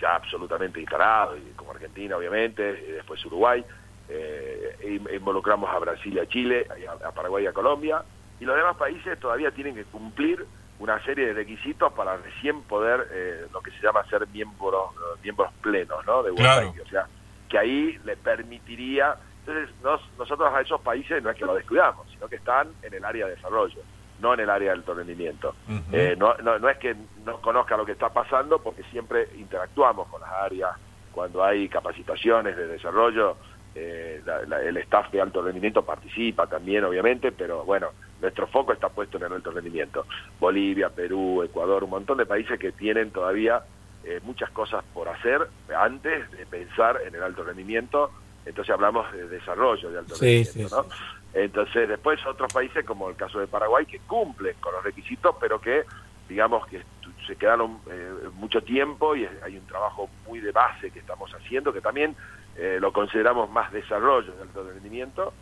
ya 0.00 0.16
absolutamente 0.16 0.80
instalados, 0.80 1.38
como 1.56 1.72
Argentina 1.72 2.16
obviamente, 2.16 2.84
y 2.88 2.92
después 2.92 3.24
Uruguay, 3.26 3.64
eh, 4.08 5.00
involucramos 5.14 5.70
a 5.70 5.78
Brasil 5.78 6.14
y 6.14 6.18
a 6.18 6.26
Chile, 6.26 6.66
a, 7.04 7.10
Paraguay 7.12 7.44
y 7.44 7.46
a 7.46 7.52
Colombia, 7.52 8.02
y 8.40 8.44
los 8.44 8.56
demás 8.56 8.76
países 8.76 9.18
todavía 9.18 9.50
tienen 9.50 9.74
que 9.74 9.84
cumplir 9.84 10.44
una 10.78 11.02
serie 11.04 11.26
de 11.26 11.32
requisitos 11.32 11.92
para 11.94 12.16
recién 12.18 12.62
poder 12.62 13.08
eh, 13.10 13.46
lo 13.52 13.60
que 13.60 13.70
se 13.70 13.80
llama 13.80 14.04
ser 14.10 14.26
miembros 14.28 14.90
miembros 15.22 15.50
plenos 15.62 16.04
¿no? 16.06 16.22
de 16.22 16.30
World 16.32 16.80
O 16.84 16.88
sea, 16.90 17.06
que 17.48 17.58
ahí 17.58 17.98
le 18.04 18.14
permitiría 18.16 19.16
entonces, 19.46 19.74
nosotros 20.18 20.52
a 20.52 20.60
esos 20.60 20.80
países 20.80 21.22
no 21.22 21.30
es 21.30 21.36
que 21.36 21.44
los 21.44 21.54
descuidamos, 21.54 22.08
sino 22.10 22.26
que 22.26 22.36
están 22.36 22.68
en 22.82 22.94
el 22.94 23.04
área 23.04 23.26
de 23.26 23.36
desarrollo, 23.36 23.80
no 24.20 24.34
en 24.34 24.40
el 24.40 24.50
área 24.50 24.70
del 24.70 24.80
alto 24.80 24.94
rendimiento. 24.94 25.54
Eh, 25.92 26.16
no, 26.18 26.34
no, 26.38 26.68
es 26.68 26.78
que 26.78 26.96
no 27.24 27.40
conozca 27.40 27.76
lo 27.76 27.86
que 27.86 27.92
está 27.92 28.08
pasando, 28.08 28.58
porque 28.58 28.82
siempre 28.90 29.28
interactuamos 29.36 30.08
con 30.08 30.20
las 30.20 30.32
áreas, 30.32 30.72
cuando 31.12 31.44
hay 31.44 31.68
capacitaciones 31.68 32.56
de 32.56 32.66
desarrollo, 32.66 33.36
eh, 33.76 34.22
el 34.64 34.76
staff 34.78 35.10
de 35.12 35.20
alto 35.20 35.42
rendimiento 35.42 35.84
participa 35.84 36.46
también, 36.46 36.84
obviamente, 36.84 37.30
pero 37.30 37.64
bueno, 37.64 37.88
nuestro 38.20 38.46
foco 38.46 38.72
está 38.72 38.88
puesto 38.88 39.18
en 39.18 39.24
el 39.24 39.32
alto 39.34 39.50
rendimiento. 39.50 40.06
Bolivia, 40.40 40.88
Perú, 40.88 41.42
Ecuador, 41.42 41.84
un 41.84 41.90
montón 41.90 42.18
de 42.18 42.26
países 42.26 42.58
que 42.58 42.72
tienen 42.72 43.10
todavía 43.10 43.62
eh, 44.04 44.20
muchas 44.22 44.50
cosas 44.50 44.82
por 44.94 45.08
hacer 45.08 45.46
antes 45.76 46.30
de 46.32 46.46
pensar 46.46 47.00
en 47.06 47.14
el 47.14 47.22
alto 47.22 47.44
rendimiento 47.44 48.10
entonces 48.46 48.72
hablamos 48.72 49.12
de 49.12 49.28
desarrollo 49.28 49.90
de 49.90 49.98
alto 49.98 50.14
rendimiento, 50.14 50.76
¿no? 50.76 50.86
Entonces 51.34 51.88
después 51.88 52.24
otros 52.24 52.50
países 52.52 52.84
como 52.86 53.10
el 53.10 53.16
caso 53.16 53.40
de 53.40 53.48
Paraguay 53.48 53.84
que 53.84 53.98
cumplen 53.98 54.54
con 54.60 54.72
los 54.72 54.84
requisitos, 54.84 55.34
pero 55.40 55.60
que 55.60 55.84
digamos 56.28 56.66
que 56.68 56.80
se 57.26 57.36
quedaron 57.36 57.80
eh, 57.90 58.28
mucho 58.34 58.62
tiempo 58.62 59.16
y 59.16 59.28
hay 59.44 59.56
un 59.56 59.66
trabajo 59.66 60.08
muy 60.26 60.40
de 60.40 60.52
base 60.52 60.90
que 60.92 61.00
estamos 61.00 61.30
haciendo 61.34 61.72
que 61.72 61.80
también 61.80 62.14
eh, 62.58 62.78
lo 62.80 62.92
consideramos 62.92 63.50
más 63.50 63.72
desarrollo 63.72 64.32
de 64.32 64.42
alto 64.42 64.64
rendimiento, 64.64 65.32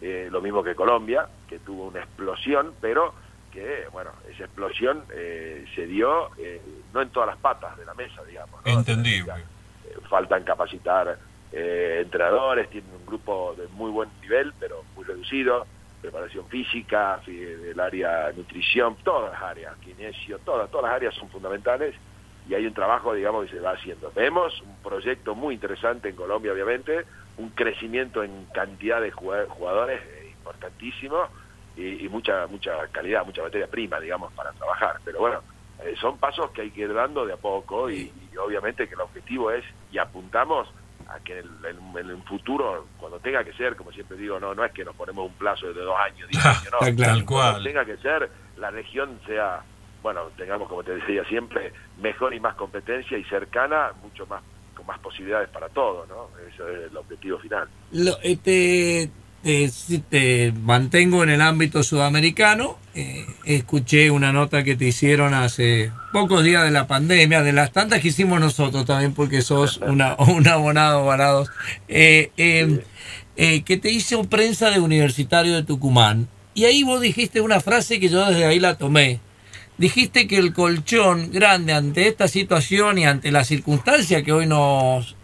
eh, 0.00 0.28
lo 0.30 0.40
mismo 0.40 0.62
que 0.62 0.74
Colombia, 0.74 1.26
que 1.48 1.58
tuvo 1.58 1.86
una 1.86 2.00
explosión, 2.00 2.74
pero 2.80 3.14
que, 3.52 3.86
bueno, 3.92 4.10
esa 4.28 4.44
explosión 4.44 5.04
se 5.08 5.86
dio 5.86 6.30
no 6.92 7.02
en 7.02 7.08
todas 7.10 7.28
las 7.28 7.38
patas 7.38 7.76
de 7.76 7.84
la 7.84 7.94
mesa, 7.94 8.24
digamos. 8.24 8.60
Entendible. 8.64 9.32
faltan 10.08 10.42
capacitar 10.42 11.16
eh, 11.56 12.00
entrenadores, 12.02 12.68
tienen 12.68 12.90
un 12.90 13.06
grupo 13.06 13.54
de 13.56 13.68
muy 13.68 13.88
buen 13.92 14.08
nivel, 14.20 14.52
pero 14.58 14.82
muy 14.96 15.04
reducido, 15.04 15.64
preparación 16.02 16.48
física, 16.48 17.20
del 17.24 17.78
área 17.78 18.32
nutrición, 18.36 18.96
todas 19.04 19.30
las 19.30 19.40
áreas, 19.40 19.76
kinesio, 19.76 20.40
todas, 20.40 20.68
todas 20.68 20.86
las 20.86 20.96
áreas 20.96 21.14
son 21.14 21.28
fundamentales 21.30 21.94
y 22.48 22.54
hay 22.54 22.66
un 22.66 22.74
trabajo, 22.74 23.14
digamos, 23.14 23.46
que 23.46 23.56
se 23.56 23.60
va 23.60 23.72
haciendo. 23.72 24.12
Vemos 24.14 24.60
un 24.62 24.76
proyecto 24.82 25.34
muy 25.34 25.54
interesante 25.54 26.10
en 26.10 26.16
Colombia, 26.16 26.52
obviamente, 26.52 27.04
un 27.38 27.50
crecimiento 27.50 28.22
en 28.22 28.46
cantidad 28.52 29.00
de 29.00 29.10
jugadores 29.10 30.00
eh, 30.02 30.30
importantísimo 30.30 31.26
y, 31.76 32.08
mucha 32.08 32.46
mucha 32.46 32.86
calidad, 32.88 33.24
mucha 33.24 33.42
materia 33.42 33.66
prima, 33.66 33.98
digamos, 33.98 34.32
para 34.34 34.52
trabajar. 34.52 35.00
Pero 35.04 35.20
bueno, 35.20 35.40
eh, 35.82 35.94
son 36.00 36.18
pasos 36.18 36.50
que 36.50 36.62
hay 36.62 36.70
que 36.70 36.82
ir 36.82 36.94
dando 36.94 37.26
de 37.26 37.32
a 37.32 37.36
poco 37.36 37.90
y 37.90 38.12
obviamente 38.38 38.86
que 38.86 38.94
el 38.94 39.00
objetivo 39.00 39.50
es, 39.50 39.64
y 39.90 39.98
apuntamos, 39.98 40.68
a 41.08 41.20
que 41.20 41.38
en 41.38 42.10
el, 42.10 42.22
futuro, 42.22 42.86
cuando 42.98 43.18
tenga 43.20 43.44
que 43.44 43.52
ser, 43.52 43.76
como 43.76 43.92
siempre 43.92 44.16
digo, 44.16 44.40
no 44.40 44.54
no 44.54 44.64
es 44.64 44.72
que 44.72 44.84
nos 44.84 44.96
ponemos 44.96 45.26
un 45.26 45.34
plazo 45.34 45.72
de 45.72 45.80
dos 45.80 45.96
años, 45.98 46.28
diez 46.28 46.44
años, 46.46 46.68
no, 46.72 47.26
cual. 47.26 47.62
tenga 47.62 47.84
que 47.84 47.96
ser, 47.98 48.30
la 48.56 48.70
región 48.70 49.20
sea, 49.26 49.62
bueno, 50.04 50.20
tengamos, 50.36 50.68
como 50.68 50.84
te 50.84 50.94
decía 50.94 51.24
siempre, 51.24 51.72
mejor 51.98 52.34
y 52.34 52.38
más 52.38 52.54
competencia 52.56 53.16
y 53.16 53.24
cercana, 53.24 53.90
mucho 54.02 54.26
más 54.26 54.42
con 54.76 54.84
más 54.84 54.98
posibilidades 54.98 55.48
para 55.48 55.70
todos, 55.70 56.06
¿no? 56.08 56.28
Ese 56.46 56.62
es 56.84 56.90
el 56.90 56.96
objetivo 56.98 57.38
final. 57.38 57.66
Lo, 57.90 58.18
este, 58.22 59.08
eh, 59.44 59.70
te 60.10 60.52
mantengo 60.52 61.22
en 61.22 61.30
el 61.30 61.40
ámbito 61.40 61.82
sudamericano. 61.82 62.76
Eh, 62.94 63.24
escuché 63.46 64.10
una 64.10 64.30
nota 64.30 64.62
que 64.62 64.76
te 64.76 64.84
hicieron 64.84 65.32
hace 65.32 65.90
pocos 66.12 66.44
días 66.44 66.64
de 66.64 66.70
la 66.70 66.86
pandemia, 66.86 67.42
de 67.42 67.54
las 67.54 67.72
tantas 67.72 68.02
que 68.02 68.08
hicimos 68.08 68.38
nosotros 68.40 68.84
también, 68.84 69.14
porque 69.14 69.40
sos 69.40 69.78
una, 69.86 70.16
un 70.16 70.46
abonado 70.46 71.06
barados, 71.06 71.50
eh, 71.88 72.30
em, 72.36 72.80
que 73.36 73.78
te 73.78 73.90
hizo 73.90 74.22
prensa 74.24 74.68
de 74.68 74.80
Universitario 74.80 75.54
de 75.54 75.62
Tucumán. 75.62 76.28
Y 76.52 76.66
ahí 76.66 76.82
vos 76.82 77.00
dijiste 77.00 77.40
una 77.40 77.60
frase 77.60 77.98
que 77.98 78.10
yo 78.10 78.26
desde 78.26 78.44
ahí 78.44 78.60
la 78.60 78.76
tomé. 78.76 79.20
Dijiste 79.76 80.26
que 80.28 80.38
el 80.38 80.52
colchón 80.52 81.30
grande 81.32 81.72
ante 81.72 82.06
esta 82.06 82.28
situación 82.28 82.98
y 82.98 83.06
ante 83.06 83.32
la 83.32 83.44
circunstancia 83.44 84.22
que 84.22 84.32
hoy 84.32 84.46
nos 84.46 85.16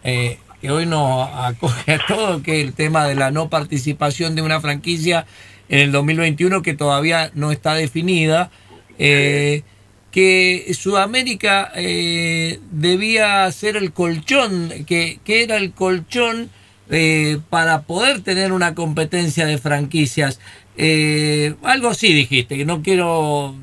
que 0.61 0.69
hoy 0.69 0.85
nos 0.85 1.27
acoge 1.33 1.93
a 1.93 2.05
todo, 2.05 2.43
que 2.43 2.61
el 2.61 2.73
tema 2.73 3.07
de 3.07 3.15
la 3.15 3.31
no 3.31 3.49
participación 3.49 4.35
de 4.35 4.43
una 4.43 4.61
franquicia 4.61 5.25
en 5.69 5.79
el 5.79 5.91
2021 5.91 6.61
que 6.61 6.75
todavía 6.75 7.31
no 7.33 7.51
está 7.51 7.73
definida, 7.73 8.51
eh, 8.99 9.63
que 10.11 10.71
Sudamérica 10.77 11.71
eh, 11.75 12.59
debía 12.71 13.51
ser 13.51 13.75
el 13.77 13.91
colchón, 13.91 14.71
que, 14.85 15.19
que 15.23 15.43
era 15.43 15.57
el 15.57 15.71
colchón 15.71 16.51
eh, 16.89 17.39
para 17.49 17.83
poder 17.83 18.21
tener 18.21 18.51
una 18.51 18.75
competencia 18.75 19.45
de 19.45 19.57
franquicias. 19.57 20.41
Eh, 20.83 21.53
algo 21.61 21.89
así 21.89 22.11
dijiste, 22.11 22.57
que 22.57 22.65
no 22.65 22.81
quiero... 22.81 23.55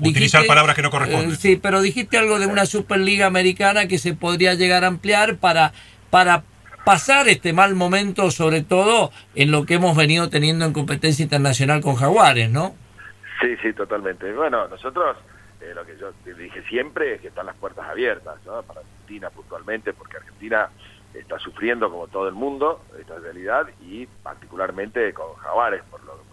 Utilizar 0.00 0.46
palabras 0.46 0.76
que 0.76 0.82
no 0.82 0.90
corresponden. 0.90 1.32
Eh, 1.32 1.36
sí, 1.36 1.56
pero 1.56 1.80
dijiste 1.80 2.18
algo 2.18 2.38
de 2.38 2.46
una 2.46 2.66
Superliga 2.66 3.26
Americana 3.26 3.86
que 3.86 3.98
se 3.98 4.14
podría 4.14 4.54
llegar 4.54 4.84
a 4.84 4.88
ampliar 4.88 5.38
para, 5.38 5.72
para 6.10 6.44
pasar 6.84 7.28
este 7.28 7.52
mal 7.52 7.74
momento, 7.74 8.30
sobre 8.30 8.62
todo 8.62 9.10
en 9.34 9.50
lo 9.50 9.66
que 9.66 9.74
hemos 9.74 9.96
venido 9.96 10.28
teniendo 10.28 10.64
en 10.64 10.72
competencia 10.72 11.22
internacional 11.22 11.80
con 11.82 11.96
Jaguares, 11.96 12.50
¿no? 12.50 12.74
Sí, 13.40 13.56
sí, 13.60 13.72
totalmente. 13.72 14.32
Bueno, 14.32 14.68
nosotros, 14.68 15.16
eh, 15.60 15.72
lo 15.74 15.84
que 15.84 15.96
yo 15.98 16.12
dije 16.36 16.62
siempre 16.68 17.14
es 17.14 17.20
que 17.20 17.28
están 17.28 17.46
las 17.46 17.56
puertas 17.56 17.88
abiertas, 17.88 18.36
¿no? 18.46 18.62
Para 18.62 18.80
Argentina 18.80 19.30
puntualmente, 19.30 19.92
porque 19.92 20.16
Argentina 20.16 20.68
está 21.14 21.38
sufriendo 21.38 21.90
como 21.90 22.08
todo 22.08 22.28
el 22.28 22.34
mundo 22.34 22.84
esta 22.98 23.18
realidad 23.18 23.68
y 23.80 24.06
particularmente 24.22 25.12
con 25.12 25.34
Jaguares, 25.36 25.82
por 25.90 26.02
lo, 26.04 26.31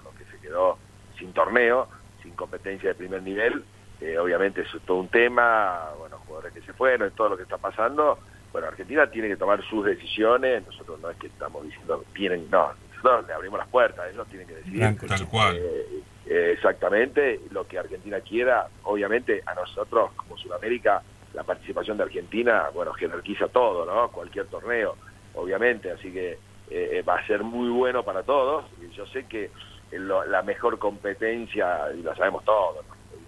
quedó 0.50 0.78
sin 1.18 1.34
torneo, 1.34 1.88
sin 2.24 2.34
competencia 2.34 2.90
de 2.90 2.96
primer 2.96 3.22
nivel. 3.22 3.64
Eh, 4.02 4.18
obviamente 4.18 4.62
es 4.62 4.68
todo 4.86 4.98
un 4.98 5.10
tema, 5.10 5.90
bueno, 5.98 6.18
jugadores 6.26 6.54
que 6.54 6.62
se 6.62 6.74
fueron, 6.74 7.12
todo 7.12 7.30
lo 7.30 7.38
que 7.38 7.44
está 7.44 7.58
pasando 7.58 8.18
bueno, 8.52 8.68
Argentina 8.68 9.08
tiene 9.08 9.28
que 9.28 9.36
tomar 9.36 9.64
sus 9.64 9.86
decisiones, 9.86 10.66
nosotros 10.66 11.00
no 11.00 11.10
es 11.10 11.18
que 11.18 11.28
estamos 11.28 11.64
diciendo, 11.64 12.04
tienen, 12.14 12.48
no, 12.50 12.72
nosotros 12.96 13.28
le 13.28 13.34
abrimos 13.34 13.60
las 13.60 13.68
puertas, 13.68 14.12
ellos 14.12 14.28
tienen 14.28 14.48
que 14.48 14.56
decidir. 14.56 14.98
Tal 15.08 15.28
cual. 15.28 15.58
Eh, 15.58 15.86
eh, 16.26 16.52
exactamente 16.54 17.42
lo 17.52 17.68
que 17.68 17.80
Argentina 17.80 18.20
quiera, 18.22 18.68
obviamente 18.84 19.44
a 19.46 19.54
nosotros 19.54 20.12
como 20.16 20.38
Sudamérica, 20.38 21.02
la 21.34 21.44
participación 21.44 21.98
de 21.98 22.04
Argentina, 22.04 22.70
bueno, 22.74 22.94
jerarquiza 22.94 23.48
todo, 23.48 23.86
¿no? 23.86 24.10
Cualquier 24.10 24.48
torneo, 24.48 24.96
obviamente, 25.36 25.92
así 25.92 26.12
que 26.12 26.40
eh, 26.72 27.04
va 27.08 27.16
a 27.16 27.28
ser 27.28 27.44
muy 27.44 27.70
bueno 27.70 28.04
para 28.04 28.24
todos, 28.24 28.66
y 28.82 28.92
yo 28.96 29.06
sé 29.08 29.26
que 29.26 29.52
la 29.92 30.42
mejor 30.44 30.78
competencia, 30.78 31.92
y 31.98 32.02
lo 32.02 32.16
sabemos 32.16 32.44
todos, 32.46 32.86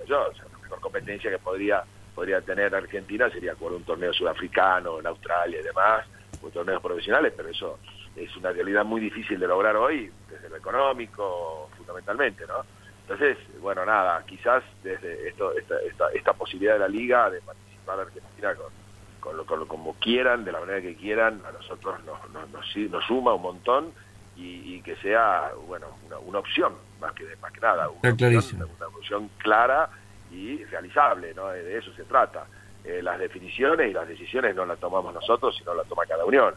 yo, 0.07 0.27
la 0.31 0.57
mejor 0.59 0.79
competencia 0.79 1.29
que 1.29 1.39
podría 1.39 1.83
podría 2.13 2.41
tener 2.41 2.75
Argentina 2.75 3.29
sería 3.29 3.55
jugar 3.55 3.75
un 3.75 3.83
torneo 3.83 4.13
sudafricano 4.13 4.99
en 4.99 5.07
Australia 5.07 5.59
y 5.59 5.63
demás, 5.63 6.05
o 6.41 6.49
torneos 6.49 6.81
profesionales, 6.81 7.33
pero 7.35 7.49
eso 7.49 7.79
es 8.15 8.35
una 8.35 8.51
realidad 8.51 8.83
muy 8.83 8.99
difícil 9.01 9.39
de 9.39 9.47
lograr 9.47 9.75
hoy, 9.75 10.11
desde 10.29 10.49
lo 10.49 10.57
económico, 10.57 11.69
fundamentalmente, 11.77 12.45
¿no? 12.45 12.63
Entonces, 13.01 13.37
bueno, 13.59 13.85
nada, 13.85 14.23
quizás 14.25 14.63
desde 14.83 15.29
esto, 15.29 15.53
esta, 15.53 16.11
esta, 16.13 16.33
posibilidad 16.33 16.73
de 16.73 16.79
la 16.79 16.87
liga 16.87 17.29
de 17.29 17.41
participar 17.41 17.99
Argentina 17.99 18.55
con, 18.55 19.45
con, 19.45 19.59
lo, 19.59 19.67
como 19.67 19.95
quieran, 19.95 20.45
de 20.45 20.51
la 20.51 20.59
manera 20.59 20.81
que 20.81 20.95
quieran, 20.95 21.41
a 21.47 21.51
nosotros 21.51 22.03
nos, 22.05 22.29
nos, 22.31 22.49
nos, 22.91 23.05
suma 23.05 23.33
un 23.33 23.41
montón 23.41 23.93
y, 24.35 24.81
que 24.81 24.95
sea, 24.95 25.51
bueno, 25.67 25.87
una, 26.25 26.39
opción, 26.39 26.73
más 26.99 27.13
que, 27.13 27.23
más 27.39 27.51
que 27.51 27.59
nada, 27.59 27.89
una, 27.89 28.09
opción, 28.09 28.67
una 28.77 28.87
opción 28.87 29.29
clara 29.37 29.89
y 30.31 30.63
realizable, 30.65 31.33
¿no? 31.35 31.49
De 31.49 31.77
eso 31.77 31.93
se 31.93 32.03
trata. 32.03 32.45
Eh, 32.83 33.01
las 33.03 33.19
definiciones 33.19 33.91
y 33.91 33.93
las 33.93 34.07
decisiones 34.07 34.55
no 34.55 34.65
las 34.65 34.79
tomamos 34.79 35.13
nosotros, 35.13 35.55
sino 35.55 35.75
las 35.75 35.87
toma 35.87 36.05
cada 36.07 36.25
unión. 36.25 36.55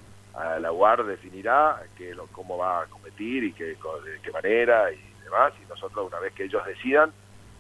la 0.60 0.72
UAR 0.72 1.04
definirá 1.04 1.82
que 1.96 2.14
lo, 2.14 2.26
cómo 2.28 2.56
va 2.56 2.82
a 2.82 2.86
competir 2.86 3.44
y 3.44 3.52
qué, 3.52 3.64
de 3.64 3.76
qué 4.22 4.32
manera 4.32 4.90
y 4.90 4.98
demás, 5.22 5.52
y 5.62 5.68
nosotros 5.68 6.06
una 6.06 6.20
vez 6.20 6.32
que 6.32 6.44
ellos 6.44 6.64
decidan, 6.64 7.12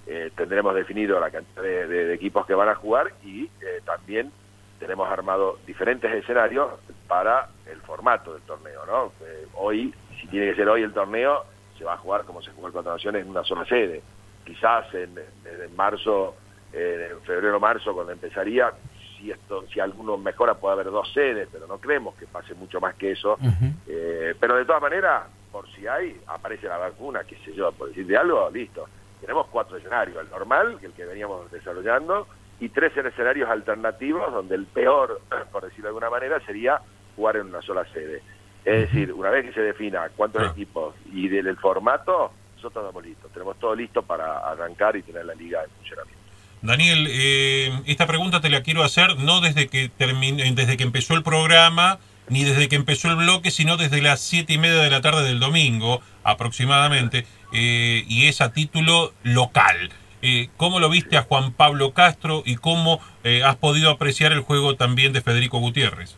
eh, 0.06 0.30
tendremos 0.36 0.74
definido 0.74 1.18
la 1.20 1.30
cantidad 1.30 1.62
de, 1.62 2.14
equipos 2.14 2.46
que 2.46 2.54
van 2.54 2.68
a 2.68 2.74
jugar 2.74 3.12
y 3.22 3.44
eh, 3.44 3.80
también 3.84 4.30
tenemos 4.78 5.10
armado 5.10 5.58
diferentes 5.66 6.12
escenarios 6.12 6.72
para 7.08 7.48
el 7.70 7.80
formato 7.80 8.34
del 8.34 8.42
torneo, 8.42 8.84
¿no? 8.86 9.12
hoy, 9.54 9.94
si 10.24 10.30
tiene 10.30 10.50
que 10.50 10.56
ser 10.56 10.68
hoy 10.68 10.82
el 10.82 10.92
torneo, 10.92 11.44
se 11.78 11.84
va 11.84 11.94
a 11.94 11.98
jugar 11.98 12.24
como 12.24 12.42
se 12.42 12.50
jugó 12.52 12.68
el 12.68 12.72
Cuatro 12.72 12.92
Naciones 12.92 13.22
en 13.22 13.30
una 13.30 13.44
sola 13.44 13.64
sede 13.66 14.02
quizás 14.44 14.92
en, 14.94 15.18
en 15.18 15.76
marzo, 15.76 16.36
en 16.72 17.20
febrero-marzo, 17.22 17.94
cuando 17.94 18.12
empezaría, 18.12 18.72
si 19.16 19.30
esto 19.30 19.64
si 19.72 19.80
alguno 19.80 20.16
mejora 20.16 20.54
puede 20.54 20.74
haber 20.74 20.90
dos 20.90 21.12
sedes, 21.12 21.48
pero 21.50 21.66
no 21.66 21.78
creemos 21.78 22.14
que 22.16 22.26
pase 22.26 22.54
mucho 22.54 22.80
más 22.80 22.94
que 22.94 23.12
eso. 23.12 23.38
Eh, 23.86 24.34
pero 24.38 24.56
de 24.56 24.64
todas 24.64 24.82
maneras, 24.82 25.24
por 25.50 25.68
si 25.70 25.86
hay, 25.86 26.20
aparece 26.26 26.68
la 26.68 26.78
vacuna, 26.78 27.24
qué 27.24 27.36
sé 27.44 27.54
yo, 27.54 27.72
por 27.72 27.88
decir 27.88 28.06
de 28.06 28.16
algo, 28.16 28.50
listo. 28.50 28.86
Tenemos 29.20 29.46
cuatro 29.48 29.78
escenarios, 29.78 30.18
el 30.22 30.30
normal, 30.30 30.78
que 30.78 30.86
el 30.86 30.92
que 30.92 31.06
veníamos 31.06 31.50
desarrollando, 31.50 32.26
y 32.60 32.68
tres 32.68 32.96
escenarios 32.96 33.48
alternativos, 33.48 34.32
donde 34.32 34.54
el 34.54 34.66
peor, 34.66 35.20
por 35.52 35.64
decirlo 35.64 35.84
de 35.84 35.88
alguna 35.88 36.10
manera, 36.10 36.40
sería 36.40 36.80
jugar 37.16 37.36
en 37.36 37.46
una 37.46 37.62
sola 37.62 37.84
sede. 37.92 38.22
Es 38.64 38.90
decir, 38.90 39.12
una 39.12 39.30
vez 39.30 39.46
que 39.46 39.52
se 39.52 39.60
defina 39.60 40.08
cuántos 40.16 40.42
ah. 40.42 40.50
equipos 40.52 40.94
y 41.12 41.28
del 41.28 41.56
formato, 41.58 42.32
nosotros 42.56 42.84
estamos 42.84 43.04
listos, 43.04 43.30
tenemos 43.32 43.58
todo 43.58 43.74
listo 43.74 44.02
para 44.02 44.38
arrancar 44.38 44.96
y 44.96 45.02
tener 45.02 45.24
la 45.26 45.34
liga 45.34 45.62
en 45.62 45.70
funcionamiento. 45.70 46.24
Daniel, 46.62 47.06
eh, 47.10 47.70
esta 47.84 48.06
pregunta 48.06 48.40
te 48.40 48.48
la 48.48 48.62
quiero 48.62 48.82
hacer 48.82 49.18
no 49.18 49.42
desde 49.42 49.68
que 49.68 49.90
termine, 49.90 50.50
desde 50.54 50.78
que 50.78 50.84
empezó 50.84 51.14
el 51.14 51.22
programa, 51.22 51.98
ni 52.30 52.42
desde 52.42 52.68
que 52.68 52.76
empezó 52.76 53.10
el 53.10 53.16
bloque, 53.16 53.50
sino 53.50 53.76
desde 53.76 54.00
las 54.00 54.20
siete 54.20 54.54
y 54.54 54.58
media 54.58 54.82
de 54.82 54.88
la 54.88 55.02
tarde 55.02 55.24
del 55.24 55.40
domingo, 55.40 56.00
aproximadamente, 56.22 57.26
eh, 57.52 58.04
y 58.08 58.28
es 58.28 58.40
a 58.40 58.54
título 58.54 59.12
local. 59.24 59.90
Eh, 60.22 60.48
¿Cómo 60.56 60.80
lo 60.80 60.88
viste 60.88 61.18
a 61.18 61.22
Juan 61.22 61.52
Pablo 61.52 61.92
Castro 61.92 62.42
y 62.46 62.56
cómo 62.56 63.00
has 63.44 63.56
podido 63.56 63.90
apreciar 63.90 64.32
el 64.32 64.40
juego 64.40 64.74
también 64.76 65.12
de 65.12 65.20
Federico 65.20 65.58
Gutiérrez? 65.58 66.16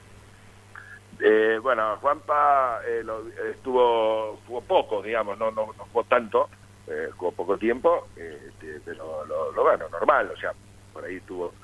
Eh, 1.20 1.58
bueno, 1.62 1.96
Juanpa 1.96 2.80
eh, 2.86 3.02
estuvo 3.50 4.38
jugó 4.46 4.60
poco, 4.60 5.02
digamos, 5.02 5.38
no, 5.38 5.50
no, 5.50 5.66
jugó 5.66 6.04
tanto, 6.04 6.48
eh, 6.86 7.08
jugó 7.16 7.32
poco 7.32 7.56
tiempo, 7.56 8.08
este, 8.16 8.80
pero 8.84 9.24
lo, 9.24 9.62
bueno, 9.62 9.88
normal, 9.88 10.30
o 10.34 10.36
sea, 10.38 10.52
por 10.92 11.04
ahí 11.04 11.20
tuvo 11.20 11.54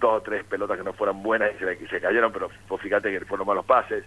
dos 0.00 0.14
o 0.14 0.22
tres 0.22 0.44
pelotas 0.44 0.76
que 0.76 0.84
no 0.84 0.92
fueron 0.92 1.22
buenas 1.22 1.52
y 1.54 1.58
se, 1.58 1.88
se 1.88 2.00
cayeron, 2.00 2.32
pero 2.32 2.50
fíjate 2.78 3.10
que 3.10 3.24
fueron 3.24 3.46
malos 3.46 3.64
pases. 3.64 4.04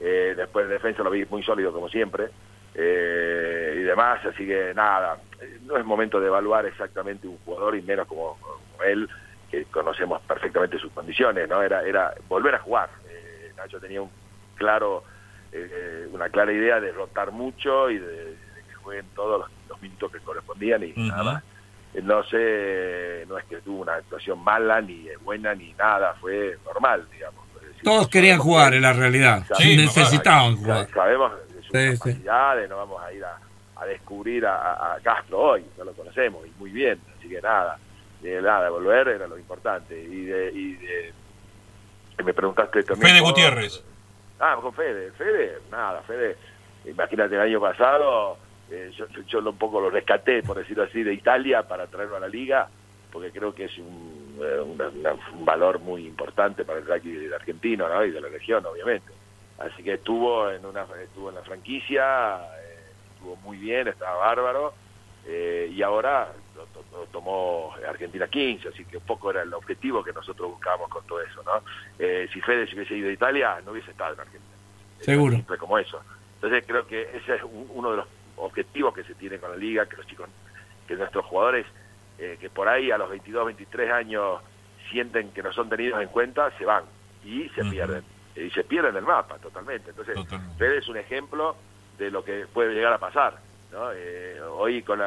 Eh, 0.00 0.32
después 0.34 0.66
de 0.68 0.74
defensa 0.74 1.02
lo 1.02 1.10
vi 1.10 1.26
muy 1.26 1.42
sólido 1.42 1.70
como 1.70 1.90
siempre 1.90 2.30
y 2.74 3.82
demás, 3.82 4.24
así 4.24 4.46
que 4.46 4.72
nada, 4.74 5.18
no 5.64 5.76
es 5.76 5.84
momento 5.84 6.20
de 6.20 6.26
evaluar 6.26 6.66
exactamente 6.66 7.26
un 7.26 7.38
jugador 7.38 7.76
y 7.76 7.82
menos 7.82 8.06
como, 8.06 8.38
como 8.38 8.82
él, 8.84 9.08
que 9.50 9.64
conocemos 9.66 10.20
perfectamente 10.22 10.78
sus 10.78 10.92
condiciones, 10.92 11.48
¿no? 11.48 11.62
Era, 11.62 11.82
era 11.82 12.14
volver 12.28 12.54
a 12.54 12.58
jugar. 12.58 12.90
Nacho 13.56 13.80
tenía 13.80 14.02
un 14.02 14.10
claro, 14.56 15.04
eh, 15.52 16.08
una 16.12 16.28
clara 16.28 16.52
idea 16.52 16.80
de 16.80 16.92
rotar 16.92 17.30
mucho 17.30 17.90
y 17.90 17.98
de, 17.98 18.36
que 18.68 18.74
jueguen 18.74 19.06
todos 19.14 19.48
los, 19.68 19.80
minutos 19.80 20.10
que 20.10 20.18
correspondían 20.20 20.82
y 20.84 20.92
nada 20.96 21.42
eh, 21.92 22.00
No 22.02 22.24
sé, 22.24 23.24
no 23.28 23.36
es 23.38 23.44
que 23.44 23.58
tuvo 23.58 23.82
una 23.82 23.94
actuación 23.94 24.42
mala, 24.42 24.80
ni 24.80 25.06
buena, 25.22 25.54
ni 25.54 25.72
nada, 25.74 26.14
fue 26.14 26.56
normal, 26.64 27.06
digamos. 27.12 27.44
todos 27.82 28.08
querían 28.08 28.38
jugar 28.38 28.74
en 28.74 28.82
la 28.82 28.92
realidad, 28.92 29.44
sí, 29.58 29.76
necesitaban 29.76 30.56
jugar. 30.56 30.88
Sabemos 30.92 31.32
de 31.52 31.62
sus 31.62 32.00
capacidades, 32.00 32.68
no 32.68 32.76
vamos 32.78 33.02
a 33.02 33.12
ir 33.12 33.24
a, 33.24 33.38
descubrir 33.86 34.46
a, 34.46 34.96
Castro 35.02 35.38
hoy, 35.38 35.64
no 35.76 35.84
lo 35.84 35.92
conocemos 35.92 36.44
y 36.46 36.50
muy 36.58 36.70
bien, 36.70 36.98
así 37.16 37.28
que 37.28 37.40
nada, 37.40 37.78
de 38.22 38.40
nada, 38.40 38.70
volver 38.70 39.08
era 39.08 39.28
lo 39.28 39.38
importante. 39.38 40.02
Y 40.02 40.24
de, 40.24 40.50
y 40.52 40.72
de 40.74 41.12
me 42.24 42.32
preguntaste 42.32 42.82
también. 42.82 43.10
Fede 43.10 43.20
Gutiérrez. 43.20 43.82
Ah, 44.38 44.58
con 44.60 44.72
Fede. 44.72 45.12
Fede, 45.12 45.58
nada, 45.70 46.02
Fede, 46.02 46.36
imagínate 46.84 47.34
el 47.34 47.40
año 47.40 47.60
pasado, 47.60 48.36
eh, 48.70 48.90
yo, 48.96 49.06
yo 49.26 49.38
un 49.38 49.56
poco 49.56 49.80
lo 49.80 49.90
rescaté, 49.90 50.42
por 50.42 50.58
decirlo 50.58 50.84
así, 50.84 51.02
de 51.02 51.14
Italia 51.14 51.62
para 51.62 51.86
traerlo 51.86 52.16
a 52.16 52.20
la 52.20 52.28
liga, 52.28 52.68
porque 53.12 53.30
creo 53.30 53.54
que 53.54 53.64
es 53.64 53.78
un, 53.78 54.38
eh, 54.42 54.60
un 54.60 55.44
valor 55.44 55.78
muy 55.78 56.06
importante 56.06 56.64
para 56.64 56.80
el 56.80 56.86
rugby 56.86 57.32
argentino 57.32 57.88
¿no? 57.88 58.04
y 58.04 58.10
de 58.10 58.20
la 58.20 58.28
región, 58.28 58.64
obviamente. 58.66 59.12
Así 59.58 59.82
que 59.82 59.94
estuvo 59.94 60.50
en 60.50 60.66
una 60.66 60.84
estuvo 61.02 61.30
en 61.30 61.36
la 61.36 61.42
franquicia, 61.42 62.36
eh, 62.36 62.92
estuvo 63.14 63.36
muy 63.36 63.56
bien, 63.56 63.88
estaba 63.88 64.16
bárbaro, 64.16 64.74
y 65.28 65.82
ahora 65.82 66.32
lo, 66.56 67.06
tomó 67.06 67.74
Argentina 67.88 68.26
15, 68.26 68.68
así 68.68 68.84
que 68.84 68.96
un 68.96 69.04
poco 69.04 69.30
era 69.30 69.42
el 69.42 69.52
objetivo 69.52 70.02
que 70.02 70.12
nosotros 70.12 70.50
buscábamos 70.50 70.88
con 70.88 71.06
todo 71.06 71.20
eso, 71.20 71.42
¿no? 71.42 71.62
Eh, 71.98 72.28
si 72.32 72.40
Fede 72.40 72.66
se 72.66 72.74
hubiese 72.74 72.96
ido 72.96 73.08
a 73.08 73.12
Italia, 73.12 73.60
no 73.64 73.72
hubiese 73.72 73.90
estado 73.90 74.14
en 74.14 74.20
Argentina. 74.20 74.54
Seguro. 75.00 75.38
Fue 75.46 75.58
como 75.58 75.78
eso. 75.78 76.00
Entonces 76.36 76.64
creo 76.66 76.86
que 76.86 77.02
ese 77.14 77.36
es 77.36 77.42
uno 77.42 77.90
de 77.90 77.96
los 77.98 78.06
objetivos 78.36 78.94
que 78.94 79.04
se 79.04 79.14
tiene 79.14 79.38
con 79.38 79.50
la 79.50 79.56
liga, 79.56 79.86
que 79.86 79.96
los 79.96 80.06
chicos, 80.06 80.28
que 80.86 80.96
nuestros 80.96 81.24
jugadores, 81.24 81.66
eh, 82.18 82.36
que 82.40 82.50
por 82.50 82.68
ahí 82.68 82.90
a 82.90 82.98
los 82.98 83.10
22, 83.10 83.46
23 83.46 83.90
años 83.90 84.40
sienten 84.90 85.30
que 85.32 85.42
no 85.42 85.52
son 85.52 85.68
tenidos 85.68 86.00
en 86.00 86.08
cuenta, 86.08 86.50
se 86.58 86.64
van 86.64 86.84
y 87.24 87.48
se 87.50 87.64
pierden. 87.64 88.04
Y 88.36 88.50
se 88.50 88.64
pierden 88.64 88.94
el 88.96 89.04
mapa 89.04 89.38
totalmente. 89.38 89.90
Entonces, 89.90 90.18
Fede 90.58 90.78
es 90.78 90.88
un 90.88 90.98
ejemplo 90.98 91.56
de 91.98 92.10
lo 92.10 92.22
que 92.22 92.46
puede 92.52 92.74
llegar 92.74 92.92
a 92.92 92.98
pasar 92.98 93.45
eh, 93.94 94.40
hoy 94.58 94.82
con, 94.82 95.00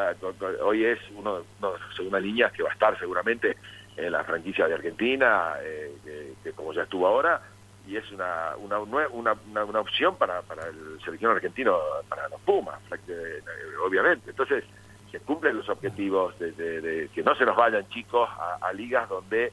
hoy 0.62 0.86
es 0.86 1.00
uno, 1.16 1.40
de 1.40 1.44
las 1.62 1.96
segundas 1.96 2.22
líneas 2.22 2.52
que 2.52 2.64
va 2.64 2.70
a 2.70 2.74
estar 2.74 2.98
seguramente 3.00 3.58
en 3.98 4.12
la 4.12 4.24
franquicia 4.24 4.68
de 4.68 4.76
Argentina, 4.76 5.54
eh, 5.62 6.34
que, 6.44 6.52
como 6.54 6.74
ya 6.74 6.84
estuvo 6.84 7.08
ahora, 7.08 7.42
y 7.88 7.98
es 7.98 8.12
una, 8.12 8.56
una, 8.58 8.80
una, 8.80 9.36
una, 9.64 9.80
opción 9.80 10.16
para, 10.16 10.42
para 10.44 10.68
el 10.68 11.00
selección 11.04 11.32
argentino, 11.32 11.78
para 12.08 12.30
los 12.30 12.40
Pumas, 12.42 12.80
eh, 13.08 13.42
obviamente. 13.84 14.30
Entonces, 14.30 14.64
se 15.12 15.20
cumplen 15.22 15.58
los 15.58 15.68
objetivos 15.70 16.38
de, 16.40 17.10
que 17.14 17.24
no 17.24 17.36
se 17.36 17.46
nos 17.46 17.56
vayan 17.56 17.88
chicos 17.90 18.30
a, 18.62 18.72
ligas 18.74 19.10
donde 19.10 19.52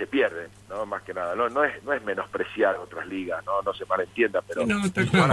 se 0.00 0.06
pierden, 0.06 0.48
¿no? 0.70 0.86
Más 0.86 1.02
que 1.02 1.12
nada. 1.12 1.34
No, 1.34 1.50
no, 1.50 1.62
es, 1.62 1.84
no 1.84 1.92
es 1.92 2.02
menospreciar 2.02 2.76
otras 2.76 3.06
ligas, 3.06 3.44
no, 3.44 3.60
no 3.60 3.74
se 3.74 3.84
malentienda, 3.84 4.40
pero... 4.40 4.64
No, 4.64 4.80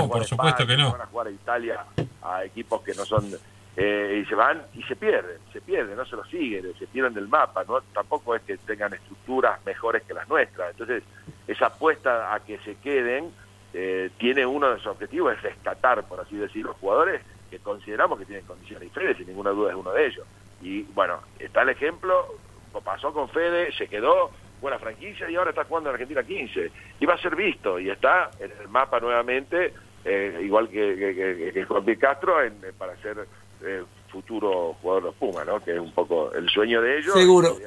por 0.09 0.25
supuesto 0.25 0.67
que 0.67 0.75
no. 0.75 0.91
Van 0.91 1.01
a 1.01 1.05
jugar 1.05 1.27
a 1.27 1.31
Italia 1.31 1.85
a 2.21 2.43
equipos 2.43 2.81
que 2.81 2.93
no 2.93 3.05
son 3.05 3.31
eh, 3.77 4.21
y 4.21 4.27
se 4.27 4.35
van 4.35 4.61
y 4.73 4.83
se 4.83 4.97
pierden, 4.97 5.37
se 5.53 5.61
pierden, 5.61 5.95
no 5.95 6.03
se 6.03 6.17
los 6.17 6.27
siguen, 6.27 6.73
se 6.77 6.85
pierden 6.87 7.13
del 7.13 7.29
mapa, 7.29 7.63
no 7.65 7.79
tampoco 7.93 8.35
es 8.35 8.41
que 8.41 8.57
tengan 8.57 8.93
estructuras 8.93 9.65
mejores 9.65 10.03
que 10.03 10.13
las 10.13 10.27
nuestras. 10.27 10.71
Entonces, 10.71 11.01
esa 11.47 11.67
apuesta 11.67 12.33
a 12.33 12.41
que 12.41 12.57
se 12.59 12.75
queden 12.75 13.31
eh, 13.73 14.09
tiene 14.17 14.45
uno 14.45 14.71
de 14.71 14.79
sus 14.79 14.87
objetivos, 14.87 15.33
es 15.33 15.41
rescatar, 15.43 16.03
por 16.09 16.19
así 16.19 16.35
decirlo, 16.35 16.71
los 16.71 16.81
jugadores 16.81 17.21
que 17.49 17.59
consideramos 17.59 18.19
que 18.19 18.25
tienen 18.25 18.45
condiciones 18.45 18.83
diferentes, 18.89 19.19
sin 19.19 19.27
ninguna 19.27 19.51
duda 19.51 19.69
es 19.69 19.77
uno 19.77 19.91
de 19.91 20.07
ellos. 20.07 20.27
Y 20.61 20.81
bueno, 20.93 21.21
está 21.39 21.61
el 21.61 21.69
ejemplo, 21.69 22.35
pasó 22.83 23.13
con 23.13 23.29
Fede, 23.29 23.71
se 23.77 23.87
quedó, 23.87 24.31
buena 24.61 24.79
franquicia 24.79 25.29
y 25.29 25.35
ahora 25.35 25.51
está 25.51 25.63
jugando 25.65 25.89
en 25.89 25.95
Argentina 25.95 26.23
15. 26.23 26.71
Y 26.99 27.05
va 27.05 27.15
a 27.15 27.21
ser 27.21 27.35
visto 27.35 27.79
y 27.79 27.89
está 27.89 28.31
en 28.39 28.51
el 28.59 28.67
mapa 28.67 28.99
nuevamente, 28.99 29.73
eh, 30.05 30.39
igual 30.43 30.69
que, 30.69 30.95
que, 30.95 31.51
que, 31.53 31.65
Juan 31.65 31.85
Castro, 31.95 32.43
en, 32.43 32.55
para 32.77 32.95
ser 32.97 33.27
eh, 33.63 33.83
futuro 34.09 34.75
jugador 34.81 35.05
de 35.05 35.11
Puma, 35.11 35.45
¿no? 35.45 35.63
Que 35.63 35.73
es 35.73 35.79
un 35.79 35.91
poco 35.91 36.31
el 36.33 36.49
sueño 36.49 36.81
de 36.81 36.99
ellos. 36.99 37.13
Seguro. 37.13 37.57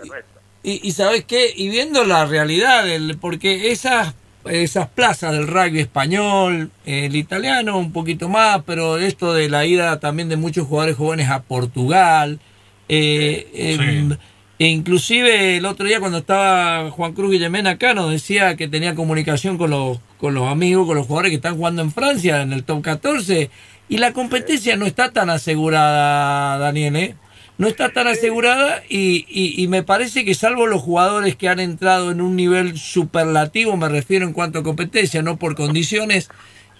Y, 0.63 0.87
y, 0.87 0.93
sabes 0.93 1.25
qué, 1.25 1.51
y 1.55 1.71
viendo 1.71 2.05
la 2.05 2.27
realidad, 2.27 2.89
el, 2.89 3.17
porque 3.19 3.71
esas 3.73 4.15
esas 4.45 4.89
plazas 4.89 5.33
del 5.33 5.47
rugby 5.47 5.81
español, 5.81 6.71
el 6.87 7.15
italiano 7.15 7.79
un 7.79 7.93
poquito 7.93 8.29
más, 8.29 8.63
pero 8.65 8.99
esto 8.99 9.35
de 9.35 9.49
la 9.49 9.67
ida 9.67 10.01
también 10.01 10.29
de 10.29 10.37
muchos 10.37 10.67
jugadores 10.67 10.97
jóvenes 10.97 11.29
a 11.29 11.43
Portugal, 11.43 12.41
eh, 12.89 13.49
em, 13.55 14.17
e 14.61 14.67
inclusive 14.67 15.57
el 15.57 15.65
otro 15.65 15.87
día 15.87 16.01
cuando 16.01 16.19
estaba 16.19 16.91
Juan 16.91 17.15
Cruz 17.15 17.31
Guillemén 17.31 17.67
acá 17.67 17.95
nos 17.95 18.11
decía 18.11 18.57
que 18.57 18.69
tenía 18.69 18.95
comunicación 18.95 19.57
con 19.57 19.71
los, 19.71 20.01
con 20.19 20.35
los 20.35 20.49
amigos, 20.49 20.87
con 20.87 20.99
los 20.99 21.07
jugadores 21.07 21.31
que 21.31 21.37
están 21.37 21.57
jugando 21.57 21.81
en 21.81 21.91
Francia 21.91 22.43
en 22.43 22.53
el 22.53 22.63
top 22.63 22.83
14 22.83 23.51
y 23.89 23.97
la 23.97 24.13
competencia 24.13 24.77
no 24.77 24.85
está 24.85 25.13
tan 25.13 25.31
asegurada, 25.31 26.59
Daniel, 26.59 26.97
¿eh? 26.97 27.17
No 27.57 27.69
está 27.69 27.89
tan 27.89 28.07
asegurada 28.07 28.83
y, 28.87 29.25
y, 29.31 29.67
me 29.69 29.83
parece 29.83 30.27
que 30.27 30.35
salvo 30.35 30.67
los 30.67 30.83
jugadores 30.83 31.37
que 31.37 31.49
han 31.49 31.61
entrado 31.61 32.11
en 32.11 32.21
un 32.21 32.37
nivel 32.37 32.77
superlativo, 32.77 33.79
me 33.79 33.89
refiero 33.89 34.27
en 34.27 34.35
cuanto 34.35 34.59
a 34.59 34.63
competencia, 34.63 35.23
no 35.23 35.39
por 35.39 35.57
condiciones, 35.57 36.31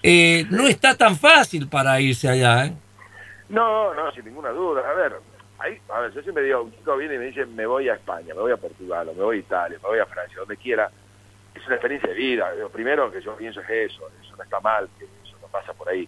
eh, 0.03 0.45
no 0.51 0.67
está 0.67 0.97
tan 0.97 1.17
fácil 1.17 1.67
para 1.67 1.99
irse 1.99 2.29
allá, 2.29 2.67
¿eh? 2.67 2.73
No, 3.49 3.93
no, 3.95 4.11
sin 4.13 4.25
ninguna 4.25 4.49
duda. 4.49 4.81
A 4.89 4.93
ver, 4.93 5.13
ahí, 5.61 5.79
a 5.89 5.99
ver, 6.01 6.13
yo 6.13 6.21
siempre 6.21 6.43
digo, 6.43 6.63
un 6.63 6.71
chico 6.71 6.97
viene 6.97 7.15
y 7.15 7.17
me 7.19 7.25
dice, 7.25 7.45
me 7.45 7.65
voy 7.65 7.89
a 7.89 7.93
España, 7.93 8.33
me 8.33 8.41
voy 8.41 8.51
a 8.51 8.57
Portugal, 8.57 9.09
o 9.09 9.13
me 9.13 9.23
voy 9.23 9.37
a 9.37 9.39
Italia, 9.39 9.77
me 9.81 9.89
voy 9.89 9.99
a 9.99 10.05
Francia, 10.05 10.39
donde 10.39 10.57
quiera. 10.57 10.89
Es 11.53 11.65
una 11.65 11.75
experiencia 11.75 12.09
de 12.09 12.15
vida. 12.15 12.53
Lo 12.55 12.69
primero 12.69 13.11
que 13.11 13.21
yo 13.21 13.35
pienso 13.35 13.61
es 13.61 13.69
eso, 13.69 14.09
eso 14.21 14.35
no 14.35 14.43
está 14.43 14.59
mal, 14.59 14.89
que 14.97 15.05
eso 15.05 15.37
no 15.41 15.47
pasa 15.47 15.73
por 15.73 15.89
ahí. 15.89 16.07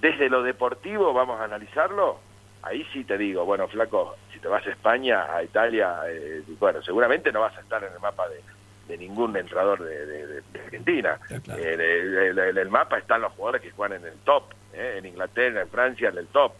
Desde 0.00 0.28
lo 0.28 0.42
deportivo, 0.42 1.12
vamos 1.12 1.40
a 1.40 1.44
analizarlo, 1.44 2.20
ahí 2.62 2.84
sí 2.92 3.04
te 3.04 3.16
digo, 3.16 3.44
bueno, 3.44 3.68
flaco, 3.68 4.16
si 4.32 4.38
te 4.40 4.48
vas 4.48 4.66
a 4.66 4.70
España, 4.70 5.34
a 5.34 5.42
Italia, 5.42 6.00
eh, 6.08 6.42
bueno, 6.58 6.82
seguramente 6.82 7.32
no 7.32 7.40
vas 7.40 7.56
a 7.56 7.60
estar 7.60 7.82
en 7.82 7.92
el 7.92 8.00
mapa 8.00 8.26
de, 8.28 8.96
ningún 8.96 9.36
entrador 9.36 9.82
de, 9.82 10.42
Argentina. 10.64 11.18
Eh, 11.56 12.30
en 12.30 12.58
el 12.58 12.68
mapa 12.70 12.98
están 12.98 13.20
los 13.20 13.32
jugadores 13.32 13.62
que 13.62 13.70
juegan 13.70 14.00
en 14.00 14.06
el 14.06 14.18
top, 14.20 14.44
eh, 14.72 14.96
en 14.98 15.06
Inglaterra, 15.06 15.62
en 15.62 15.68
Francia, 15.68 16.08
en 16.08 16.18
el 16.18 16.26
top, 16.28 16.52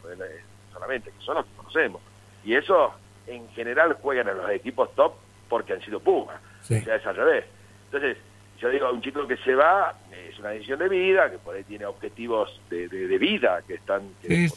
solamente, 0.73 1.11
que 1.11 1.25
son 1.25 1.37
los 1.37 1.47
que 1.47 1.57
conocemos. 1.57 2.03
Y 2.47 2.55
eso, 2.55 2.95
en 3.27 3.49
general, 3.51 3.95
juegan 4.01 4.29
en 4.29 4.39
los 4.39 4.49
equipos 4.51 4.95
top 4.95 5.15
porque 5.49 5.73
han 5.73 5.83
sido 5.83 5.99
Pumas. 6.01 6.41
O 6.63 6.65
sea, 6.65 6.95
es 6.95 7.07
al 7.07 7.17
revés. 7.17 7.45
Entonces, 7.87 8.17
yo 8.61 8.71
digo, 8.71 8.91
un 8.91 9.03
chico 9.03 9.27
que 9.27 9.37
se 9.39 9.55
va, 9.55 9.95
es 10.29 10.39
una 10.39 10.51
decisión 10.51 10.79
de 10.79 10.89
vida, 10.89 11.31
que 11.31 11.39
por 11.39 11.57
ahí 11.57 11.65
tiene 11.65 11.85
objetivos 11.87 12.61
de, 12.71 12.87
vida, 13.19 13.63
que 13.67 13.75
están, 13.75 14.03
que, 14.23 14.49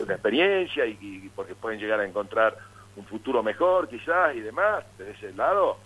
una 0.00 0.14
experiencia 0.14 0.86
y, 0.86 1.30
porque 1.34 1.54
pueden 1.54 1.80
llegar 1.80 2.00
a 2.00 2.06
encontrar 2.06 2.56
un 2.96 3.04
futuro 3.04 3.42
mejor 3.42 3.88
quizás 3.88 4.36
y 4.36 4.40
demás, 4.40 4.84
de 4.98 5.10
ese 5.10 5.32
lado, 5.32 5.78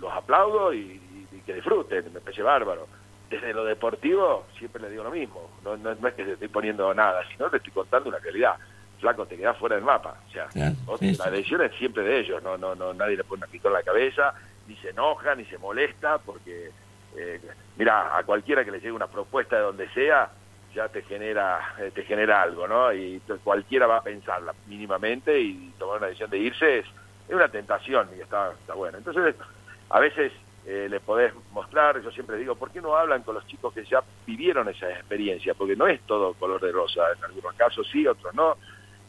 los 0.00 0.12
aplaudo 0.12 0.72
y, 0.74 1.00
que 1.46 1.54
disfruten, 1.54 2.12
me 2.12 2.20
parece 2.20 2.42
bárbaro. 2.42 2.86
Desde 3.30 3.54
lo 3.54 3.64
deportivo 3.64 4.44
siempre 4.58 4.82
le 4.82 4.90
digo 4.90 5.04
lo 5.04 5.10
mismo, 5.10 5.50
no, 5.64 5.76
no, 5.76 5.92
es 5.92 6.14
que 6.14 6.24
se 6.24 6.32
estoy 6.32 6.48
poniendo 6.48 6.92
nada, 6.92 7.22
sino 7.32 7.48
le 7.48 7.56
estoy 7.56 7.72
contando 7.72 8.10
una 8.10 8.18
realidad. 8.18 8.56
Flaco, 9.00 9.26
te 9.26 9.36
quedas 9.36 9.56
fuera 9.56 9.76
del 9.76 9.84
mapa. 9.84 10.16
O 10.28 10.30
sea, 10.30 10.48
la 10.52 11.30
decisión 11.30 11.62
es 11.62 11.74
siempre 11.76 12.02
de 12.02 12.20
ellos, 12.20 12.42
no, 12.42 12.56
no, 12.56 12.74
no, 12.74 12.92
nadie 12.94 13.16
le 13.16 13.24
pone 13.24 13.42
una 13.42 13.50
pistola 13.50 13.78
en 13.78 13.84
la 13.84 13.92
cabeza, 13.92 14.34
ni 14.68 14.76
se 14.76 14.90
enoja, 14.90 15.34
ni 15.34 15.44
se 15.46 15.58
molesta, 15.58 16.18
porque 16.18 16.70
eh, 17.16 17.40
mira, 17.76 18.16
a 18.16 18.22
cualquiera 18.24 18.64
que 18.64 18.70
le 18.70 18.78
llegue 18.78 18.92
una 18.92 19.06
propuesta 19.06 19.56
de 19.56 19.62
donde 19.62 19.88
sea, 19.90 20.30
ya 20.74 20.88
te 20.88 21.02
genera, 21.02 21.74
eh, 21.78 21.90
te 21.92 22.04
genera 22.04 22.42
algo, 22.42 22.68
¿no? 22.68 22.92
Y 22.92 23.20
cualquiera 23.42 23.86
va 23.86 23.98
a 23.98 24.02
pensarla 24.02 24.54
mínimamente 24.68 25.40
y 25.40 25.72
tomar 25.78 25.98
una 25.98 26.06
decisión 26.06 26.30
de 26.30 26.38
irse 26.38 26.78
es, 26.78 26.86
una 27.28 27.48
tentación 27.48 28.08
y 28.16 28.20
está, 28.20 28.52
está 28.52 28.74
bueno. 28.74 28.98
Entonces, 28.98 29.36
a 29.88 30.00
veces 30.00 30.32
eh, 30.66 30.88
le 30.90 31.00
podés 31.00 31.32
mostrar, 31.52 32.00
yo 32.02 32.10
siempre 32.10 32.36
digo, 32.36 32.54
¿por 32.56 32.70
qué 32.70 32.80
no 32.80 32.96
hablan 32.96 33.22
con 33.22 33.34
los 33.34 33.46
chicos 33.46 33.72
que 33.72 33.84
ya 33.84 34.02
vivieron 34.26 34.68
esa 34.68 34.90
experiencia? 34.90 35.54
Porque 35.54 35.76
no 35.76 35.86
es 35.86 36.00
todo 36.02 36.34
color 36.34 36.60
de 36.60 36.72
rosa, 36.72 37.02
en 37.16 37.24
algunos 37.24 37.54
casos 37.54 37.88
sí, 37.90 38.06
otros 38.06 38.34
no. 38.34 38.56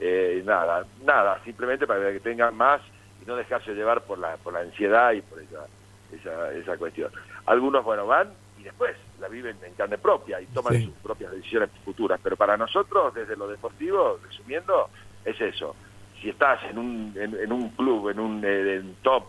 Eh, 0.04 0.42
nada, 0.44 0.84
nada, 1.06 1.40
simplemente 1.44 1.86
para 1.86 2.12
que 2.12 2.20
tengan 2.20 2.58
más 2.58 2.82
y 3.22 3.26
no 3.28 3.36
dejarse 3.36 3.76
llevar 3.76 4.02
por 4.02 4.18
la, 4.18 4.36
por 4.38 4.52
la 4.52 4.62
ansiedad 4.62 5.12
y 5.12 5.22
por 5.22 5.40
esa, 5.40 5.68
esa, 6.12 6.52
esa 6.54 6.76
cuestión. 6.78 7.12
Algunos, 7.46 7.84
bueno, 7.84 8.08
van 8.08 8.34
y 8.58 8.64
después 8.64 8.96
la 9.20 9.28
viven 9.28 9.58
en 9.64 9.76
carne 9.76 10.00
propia 10.00 10.42
y 10.42 10.48
toman 10.48 10.82
sus 10.82 10.94
propias 11.04 11.32
decisiones 11.32 11.70
futuras. 11.86 12.20
Pero 12.24 12.36
para 12.36 12.58
nosotros, 12.58 13.14
desde 13.14 13.36
lo 13.36 13.48
deportivo, 13.48 14.20
resumiendo, 14.28 14.90
es 15.24 15.40
eso. 15.40 15.76
Si 16.20 16.30
estás 16.30 16.64
en 16.64 16.80
un, 16.80 17.14
en, 17.16 17.52
un 17.52 17.70
club, 17.70 18.10
en 18.10 18.20
un 18.20 18.42
eh, 18.44 18.84
top, 19.04 19.26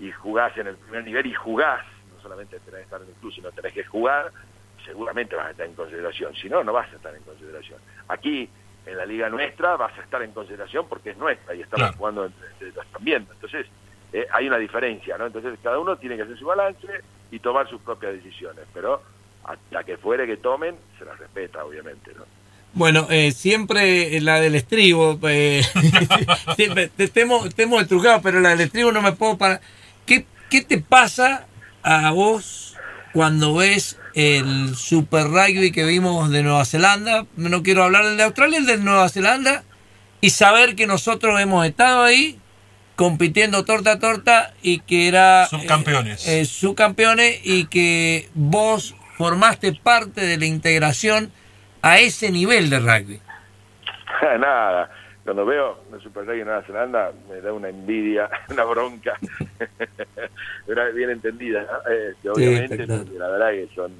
y 0.00 0.10
jugás 0.10 0.56
en 0.58 0.66
el 0.66 0.76
primer 0.76 1.04
nivel 1.04 1.26
y 1.26 1.34
jugás, 1.34 1.84
no 2.12 2.20
solamente 2.20 2.58
tenés 2.60 2.80
que 2.80 2.84
estar 2.84 3.00
en 3.00 3.08
el 3.08 3.14
club, 3.14 3.32
sino 3.32 3.52
tenés 3.52 3.72
que 3.72 3.84
jugar, 3.84 4.32
seguramente 4.84 5.36
vas 5.36 5.46
a 5.46 5.50
estar 5.52 5.66
en 5.66 5.74
consideración. 5.74 6.34
Si 6.34 6.48
no, 6.48 6.64
no 6.64 6.72
vas 6.72 6.92
a 6.92 6.96
estar 6.96 7.14
en 7.14 7.22
consideración. 7.22 7.78
Aquí, 8.08 8.50
en 8.86 8.96
la 8.96 9.04
liga 9.04 9.28
nuestra, 9.28 9.76
vas 9.76 9.96
a 9.98 10.02
estar 10.02 10.22
en 10.22 10.32
consideración 10.32 10.86
porque 10.88 11.10
es 11.10 11.16
nuestra 11.16 11.54
y 11.54 11.62
estamos 11.62 11.94
jugando 11.96 12.26
entre, 12.26 12.72
también. 12.92 13.26
Entonces, 13.32 13.66
eh, 14.12 14.26
hay 14.32 14.46
una 14.46 14.58
diferencia, 14.58 15.18
¿no? 15.18 15.26
Entonces, 15.26 15.58
cada 15.62 15.78
uno 15.78 15.96
tiene 15.96 16.16
que 16.16 16.22
hacer 16.22 16.38
su 16.38 16.46
balance 16.46 16.86
y 17.30 17.38
tomar 17.40 17.68
sus 17.68 17.80
propias 17.80 18.12
decisiones, 18.12 18.64
pero 18.72 19.02
hasta 19.44 19.84
que 19.84 19.96
fuere 19.96 20.26
que 20.26 20.36
tomen, 20.36 20.76
se 20.98 21.04
las 21.04 21.18
respeta, 21.18 21.64
obviamente, 21.64 22.12
¿no? 22.16 22.24
Bueno, 22.72 23.06
eh, 23.08 23.32
siempre 23.32 24.20
la 24.20 24.38
del 24.38 24.54
estribo, 24.54 25.18
eh, 25.28 25.62
siempre 26.56 26.88
te, 26.88 27.08
temo, 27.08 27.48
temo 27.48 27.78
pero 28.22 28.40
la 28.40 28.50
del 28.50 28.60
estribo 28.60 28.92
no 28.92 29.00
me 29.00 29.12
puedo 29.12 29.38
parar. 29.38 29.62
¿Qué, 30.04 30.26
¿Qué 30.50 30.60
te 30.60 30.78
pasa 30.78 31.46
a 31.82 32.10
vos 32.10 32.76
cuando 33.14 33.54
ves 33.54 33.98
el 34.16 34.74
Super 34.74 35.26
Rugby 35.26 35.70
que 35.70 35.84
vimos 35.84 36.30
de 36.30 36.42
Nueva 36.42 36.64
Zelanda? 36.64 37.26
No 37.36 37.62
quiero 37.62 37.84
hablar 37.84 38.06
del 38.06 38.16
de 38.16 38.22
Australia, 38.22 38.58
el 38.58 38.66
de 38.66 38.78
Nueva 38.78 39.10
Zelanda, 39.10 39.62
y 40.22 40.30
saber 40.30 40.74
que 40.74 40.86
nosotros 40.86 41.38
hemos 41.38 41.66
estado 41.66 42.02
ahí 42.02 42.40
compitiendo 42.96 43.66
torta 43.66 43.92
a 43.92 43.98
torta 43.98 44.54
y 44.62 44.80
que 44.80 45.06
era 45.06 45.46
subcampeones. 45.46 46.26
Eh, 46.26 46.40
eh, 46.40 46.44
subcampeones 46.46 47.40
y 47.44 47.66
que 47.66 48.30
vos 48.32 48.96
formaste 49.18 49.74
parte 49.74 50.22
de 50.22 50.38
la 50.38 50.46
integración 50.46 51.30
a 51.82 51.98
ese 51.98 52.30
nivel 52.30 52.70
de 52.70 52.78
rugby. 52.78 53.20
Nada, 54.40 54.90
cuando 55.26 55.44
veo 55.44 55.76
el 55.92 56.00
Super 56.00 56.24
Rugby 56.24 56.38
en 56.40 56.46
Nueva 56.46 56.62
Zelanda 56.62 57.12
me 57.28 57.40
da 57.40 57.52
una 57.52 57.68
envidia, 57.68 58.30
una 58.48 58.62
bronca, 58.64 59.18
bien 60.94 61.10
entendida, 61.10 61.82
eh, 61.90 62.14
obviamente, 62.30 62.86
la 62.86 63.28
verdad 63.28 63.50
que 63.50 63.68
son 63.74 63.92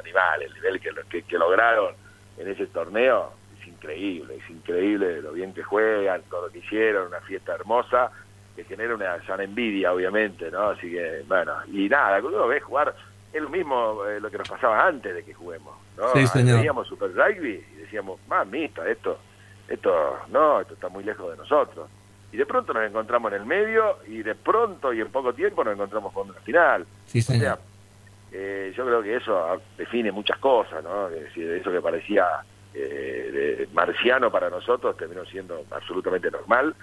animales, 0.00 0.48
el 0.48 0.54
nivel 0.54 0.80
que, 0.80 0.90
que, 1.10 1.22
que 1.22 1.38
lograron 1.38 1.94
en 2.38 2.48
ese 2.48 2.66
torneo 2.68 3.30
es 3.60 3.68
increíble, 3.68 4.36
es 4.36 4.48
increíble 4.48 5.20
lo 5.20 5.32
bien 5.32 5.52
que 5.52 5.62
juegan, 5.62 6.22
todo 6.30 6.46
lo 6.46 6.52
que 6.52 6.60
hicieron, 6.60 7.08
una 7.08 7.20
fiesta 7.20 7.54
hermosa, 7.54 8.10
que 8.56 8.64
genera 8.64 8.94
una 8.94 9.22
sana 9.26 9.44
envidia, 9.44 9.92
obviamente, 9.92 10.50
¿no? 10.50 10.70
Así 10.70 10.90
que, 10.90 11.24
bueno, 11.28 11.52
y 11.70 11.90
nada, 11.90 12.22
cuando 12.22 12.38
uno 12.38 12.48
ve 12.48 12.58
jugar, 12.58 12.94
es 13.30 13.42
lo 13.42 13.50
mismo 13.50 14.06
eh, 14.06 14.18
lo 14.18 14.30
que 14.30 14.38
nos 14.38 14.48
pasaba 14.48 14.86
antes 14.86 15.14
de 15.14 15.22
que 15.24 15.34
juguemos, 15.34 15.74
¿no? 15.98 16.10
Sí, 16.14 16.42
Veíamos 16.42 16.88
Super 16.88 17.12
Rugby 17.14 17.62
y 17.74 17.80
decíamos, 17.80 18.18
mamita, 18.26 18.88
esto, 18.88 19.18
esto, 19.70 20.18
no, 20.28 20.60
esto 20.60 20.74
está 20.74 20.88
muy 20.88 21.04
lejos 21.04 21.30
de 21.30 21.36
nosotros. 21.36 21.88
Y 22.32 22.36
de 22.36 22.44
pronto 22.44 22.72
nos 22.74 22.84
encontramos 22.84 23.32
en 23.32 23.40
el 23.40 23.46
medio 23.46 23.98
y 24.06 24.22
de 24.22 24.34
pronto 24.34 24.92
y 24.92 25.00
en 25.00 25.08
poco 25.08 25.32
tiempo 25.32 25.64
nos 25.64 25.74
encontramos 25.74 26.12
con 26.12 26.28
una 26.28 26.40
final. 26.40 26.86
Sí, 27.06 27.22
señor. 27.22 27.58
eh, 28.32 28.72
yo 28.76 28.84
creo 28.84 29.02
que 29.02 29.16
eso 29.16 29.60
define 29.78 30.12
muchas 30.12 30.38
cosas, 30.38 30.82
¿no? 30.82 31.08
Es 31.08 31.22
decir, 31.22 31.48
eso 31.50 31.70
que 31.70 31.80
parecía 31.80 32.26
eh, 32.74 33.68
marciano 33.72 34.30
para 34.30 34.50
nosotros 34.50 34.96
terminó 34.96 35.24
siendo 35.24 35.64
absolutamente 35.70 36.30
normal 36.30 36.74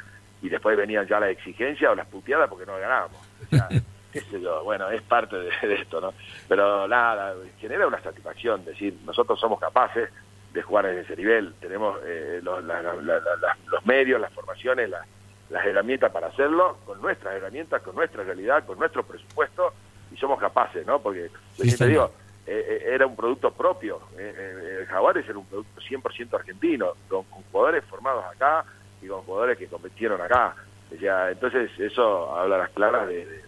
y 0.41 0.50
después 0.50 0.78
venían 0.78 1.08
ya 1.08 1.19
las 1.19 1.30
exigencias 1.30 1.91
o 1.91 1.95
las 1.95 2.08
puteadas 2.08 2.50
porque 2.50 2.65
no 2.65 2.78
ganábamos. 2.78 3.17
O 3.45 3.50
sea, 3.50 3.67
qué 4.13 4.21
sé 4.21 4.41
yo, 4.41 4.63
bueno, 4.63 4.89
es 4.89 5.02
parte 5.02 5.36
de, 5.38 5.50
esto, 5.76 6.00
¿no? 6.00 6.13
Pero 6.47 6.88
nada, 6.88 7.36
genera 7.60 7.86
una 7.86 8.02
satisfacción, 8.02 8.63
decir, 8.63 8.97
nosotros 9.06 9.38
somos 9.39 9.60
capaces 9.60 10.10
de 10.53 10.62
jugar 10.62 10.88
en 10.88 10.99
ese 10.99 11.15
nivel, 11.15 11.53
tenemos 11.60 11.99
eh, 12.05 12.39
los, 12.41 12.63
los, 12.63 13.86
medios, 13.86 14.19
las 14.19 14.31
formaciones, 14.33 14.89
las, 14.89 15.65
herramientas 15.65 16.12
para 16.12 16.27
hacerlo, 16.27 16.77
con 16.86 17.01
nuestras 17.01 17.36
herramientas, 17.36 17.81
con 17.81 17.95
nuestra 17.95 18.23
realidad, 18.23 18.65
con 18.65 18.79
nuestro 18.79 19.03
presupuesto, 19.03 19.73
y 20.12 20.17
somos 20.17 20.39
capaces, 20.39 20.86
¿no? 20.86 20.99
Porque, 20.99 21.29
te 21.57 21.88
digo, 21.88 22.12
eh, 22.49 22.65
eh, 22.65 22.93
era 22.93 23.05
un 23.05 23.13
producto 23.13 23.51
propio, 23.51 23.99
eh, 24.17 24.77
el 24.79 24.86
Jaguares 24.86 25.27
era 25.27 25.38
un 25.38 25.45
producto 25.45 25.81
100% 25.81 26.33
argentino, 26.33 26.93
con, 27.10 27.23
jugadores 27.51 27.83
formados 27.83 28.23
acá 28.23 28.63
y 29.01 29.07
con 29.07 29.21
jugadores 29.23 29.57
que 29.57 29.67
competieron 29.67 30.21
acá. 30.21 30.55
O 30.89 31.27
entonces 31.29 31.69
eso 31.77 32.33
habla 32.33 32.57
las 32.57 32.69
claras 32.69 33.05
de, 33.10 33.43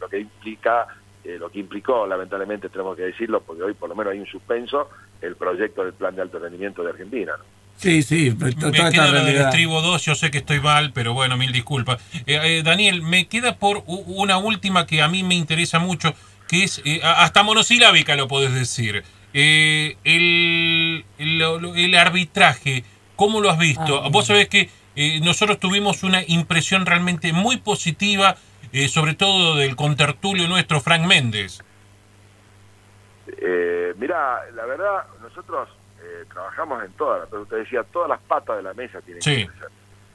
lo 0.00 0.08
que 0.08 0.18
implica, 0.18 0.88
lo 1.24 1.48
que 1.48 1.60
implicó, 1.60 2.08
lamentablemente 2.08 2.68
tenemos 2.68 2.96
que 2.96 3.04
decirlo, 3.04 3.40
porque 3.40 3.62
hoy 3.62 3.74
por 3.74 3.88
lo 3.88 3.94
menos 3.94 4.12
hay 4.12 4.18
un 4.18 4.26
suspenso, 4.26 4.90
el 5.22 5.36
proyecto 5.36 5.84
del 5.84 5.92
plan 5.94 6.14
de 6.14 6.22
alto 6.22 6.38
rendimiento 6.38 6.82
de 6.82 6.90
Argentina, 6.90 7.32
¿no? 7.38 7.60
Sí, 7.80 8.02
sí, 8.02 8.30
me 8.38 8.54
queda 8.54 9.10
la 9.10 9.24
del 9.24 9.38
estribo 9.38 9.80
2, 9.80 10.04
yo 10.04 10.14
sé 10.14 10.30
que 10.30 10.38
estoy 10.38 10.60
mal, 10.60 10.92
pero 10.92 11.14
bueno, 11.14 11.38
mil 11.38 11.50
disculpas. 11.50 11.98
Eh, 12.26 12.38
eh, 12.42 12.62
Daniel, 12.62 13.00
me 13.00 13.26
queda 13.26 13.56
por 13.56 13.84
una 13.86 14.36
última 14.36 14.86
que 14.86 15.00
a 15.00 15.08
mí 15.08 15.22
me 15.22 15.34
interesa 15.34 15.78
mucho, 15.78 16.14
que 16.46 16.64
es, 16.64 16.82
eh, 16.84 17.00
hasta 17.02 17.42
monosilábica 17.42 18.16
lo 18.16 18.28
podés 18.28 18.52
decir. 18.52 19.02
el, 19.32 19.96
el, 20.04 21.94
arbitraje, 21.94 22.84
¿cómo 23.16 23.40
lo 23.40 23.48
has 23.48 23.58
visto? 23.58 24.04
Ah, 24.04 24.10
Vos 24.10 24.26
sabés 24.26 24.48
que 24.48 24.68
nosotros 25.22 25.58
tuvimos 25.58 26.02
una 26.02 26.22
impresión 26.26 26.84
realmente 26.84 27.32
muy 27.32 27.56
positiva, 27.56 28.36
sobre 28.90 29.14
todo 29.14 29.56
del 29.56 29.74
contertulio 29.74 30.48
nuestro, 30.48 30.82
Frank 30.82 31.06
Méndez. 31.06 31.62
Mira, 33.96 34.50
la 34.52 34.66
verdad, 34.66 35.04
nosotros 35.22 35.68
eh, 36.02 36.24
trabajamos 36.32 36.82
en 36.82 36.92
todas, 36.92 37.28
pero 37.28 37.42
usted 37.42 37.58
decía, 37.58 37.82
todas 37.82 38.08
las 38.08 38.20
patas 38.20 38.56
de 38.56 38.62
la 38.62 38.72
mesa 38.72 39.00
tienen 39.02 39.22
que 39.22 39.46
crecer. 39.46 39.70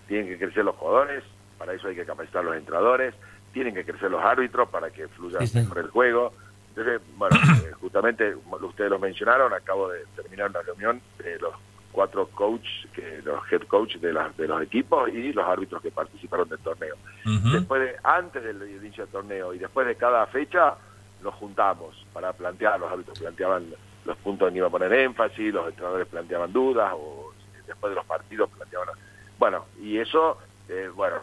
Tienen 0.07 0.27
que 0.27 0.37
crecer 0.37 0.65
los 0.65 0.75
jugadores, 0.75 1.23
para 1.59 1.73
eso 1.73 1.87
hay 1.87 1.95
que 1.95 2.05
capacitar 2.05 2.43
los 2.43 2.55
entrenadores, 2.55 3.13
tienen 3.53 3.73
que 3.73 3.85
crecer 3.85 4.09
los 4.09 4.23
árbitros 4.23 4.67
para 4.69 4.89
que 4.89 5.07
fluya 5.07 5.39
mejor 5.53 5.77
el 5.77 5.89
juego. 5.89 6.33
Entonces, 6.69 7.01
bueno, 7.17 7.35
eh, 7.65 7.71
justamente 7.79 8.35
ustedes 8.61 8.89
lo 8.89 8.99
mencionaron, 8.99 9.53
acabo 9.53 9.89
de 9.89 10.05
terminar 10.15 10.49
una 10.49 10.61
reunión 10.61 11.01
de 11.19 11.37
los 11.39 11.53
cuatro 11.91 12.27
coaches, 12.27 12.87
que, 12.93 13.21
los 13.23 13.39
head 13.51 13.61
coach 13.67 13.95
de, 13.97 14.11
de 14.37 14.47
los 14.47 14.61
equipos 14.63 15.09
y 15.09 15.31
los 15.33 15.47
árbitros 15.47 15.81
que 15.81 15.91
participaron 15.91 16.49
del 16.49 16.59
torneo. 16.59 16.95
Después 17.23 17.81
de, 17.81 17.95
antes 18.03 18.43
del 18.43 18.61
inicio 18.69 19.05
del 19.05 19.11
torneo 19.11 19.53
y 19.53 19.59
después 19.59 19.87
de 19.87 19.95
cada 19.95 20.25
fecha, 20.25 20.75
los 21.21 21.33
juntamos 21.35 22.05
para 22.13 22.33
plantear, 22.33 22.79
los 22.79 22.91
árbitros 22.91 23.19
planteaban 23.19 23.65
los 24.05 24.17
puntos 24.17 24.49
en 24.49 24.57
iba 24.57 24.67
a 24.67 24.71
poner 24.71 24.93
énfasis, 24.93 25.53
los 25.53 25.67
entrenadores 25.67 26.07
planteaban 26.07 26.53
dudas, 26.53 26.93
o 26.95 27.33
después 27.65 27.91
de 27.91 27.95
los 27.95 28.05
partidos 28.05 28.49
planteaban... 28.51 28.89
Bueno, 29.37 29.65
y 29.81 29.97
eso, 29.97 30.37
eh, 30.69 30.89
bueno, 30.93 31.17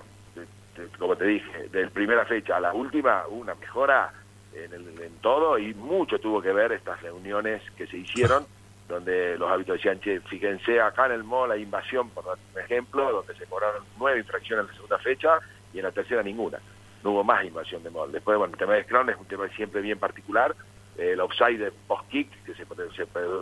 como 0.98 1.16
te 1.16 1.26
dije, 1.26 1.68
de 1.68 1.88
primera 1.88 2.24
fecha 2.24 2.56
a 2.56 2.60
la 2.60 2.72
última, 2.72 3.24
una 3.28 3.54
mejora 3.54 4.12
en, 4.54 4.72
el, 4.72 5.00
en 5.00 5.14
todo 5.20 5.58
y 5.58 5.72
mucho 5.74 6.18
tuvo 6.18 6.42
que 6.42 6.52
ver 6.52 6.72
estas 6.72 7.00
reuniones 7.02 7.62
que 7.76 7.86
se 7.86 7.98
hicieron 7.98 8.46
donde 8.88 9.38
los 9.38 9.50
hábitos 9.50 9.76
decían, 9.76 10.00
che, 10.00 10.20
fíjense 10.20 10.80
acá 10.80 11.06
en 11.06 11.12
el 11.12 11.24
mall 11.24 11.48
la 11.48 11.56
invasión, 11.56 12.10
por 12.10 12.38
ejemplo, 12.56 13.10
donde 13.10 13.34
se 13.34 13.46
cobraron 13.46 13.82
nueve 13.98 14.18
infracciones 14.18 14.64
en 14.64 14.68
la 14.68 14.74
segunda 14.74 14.98
fecha 14.98 15.38
y 15.72 15.78
en 15.78 15.84
la 15.84 15.92
tercera 15.92 16.22
ninguna. 16.22 16.58
No 17.02 17.10
hubo 17.10 17.24
más 17.24 17.44
invasión 17.44 17.82
de 17.82 17.90
mall. 17.90 18.12
Después, 18.12 18.38
bueno, 18.38 18.52
el 18.52 18.58
tema 18.58 18.74
de 18.74 18.84
Scrum 18.84 19.10
es 19.10 19.16
un 19.16 19.26
tema 19.26 19.48
siempre 19.48 19.80
bien 19.80 19.98
particular, 19.98 20.54
el 20.96 21.20
offside 21.20 21.58
de 21.58 21.72
post-kick, 21.86 22.28
que 22.44 22.54
se, 22.54 22.64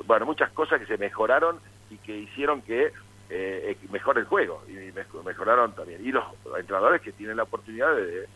bueno, 0.07 0.27
muchas 0.27 0.51
cosas 0.51 0.81
que 0.81 0.87
se 0.87 0.97
mejoraron 0.97 1.59
y 1.91 1.97
que 1.99 2.17
hicieron 2.17 2.63
que 2.63 2.93
eh, 3.29 3.77
mejore 3.91 4.21
el 4.21 4.27
juego 4.27 4.63
y 4.69 4.93
mejoraron 5.25 5.73
también. 5.73 6.05
Y 6.05 6.13
los 6.13 6.25
entrenadores 6.59 7.01
que 7.01 7.13
tienen 7.13 7.37
la 7.37 7.45
oportunidad 7.45 7.95
de, 7.95 8.29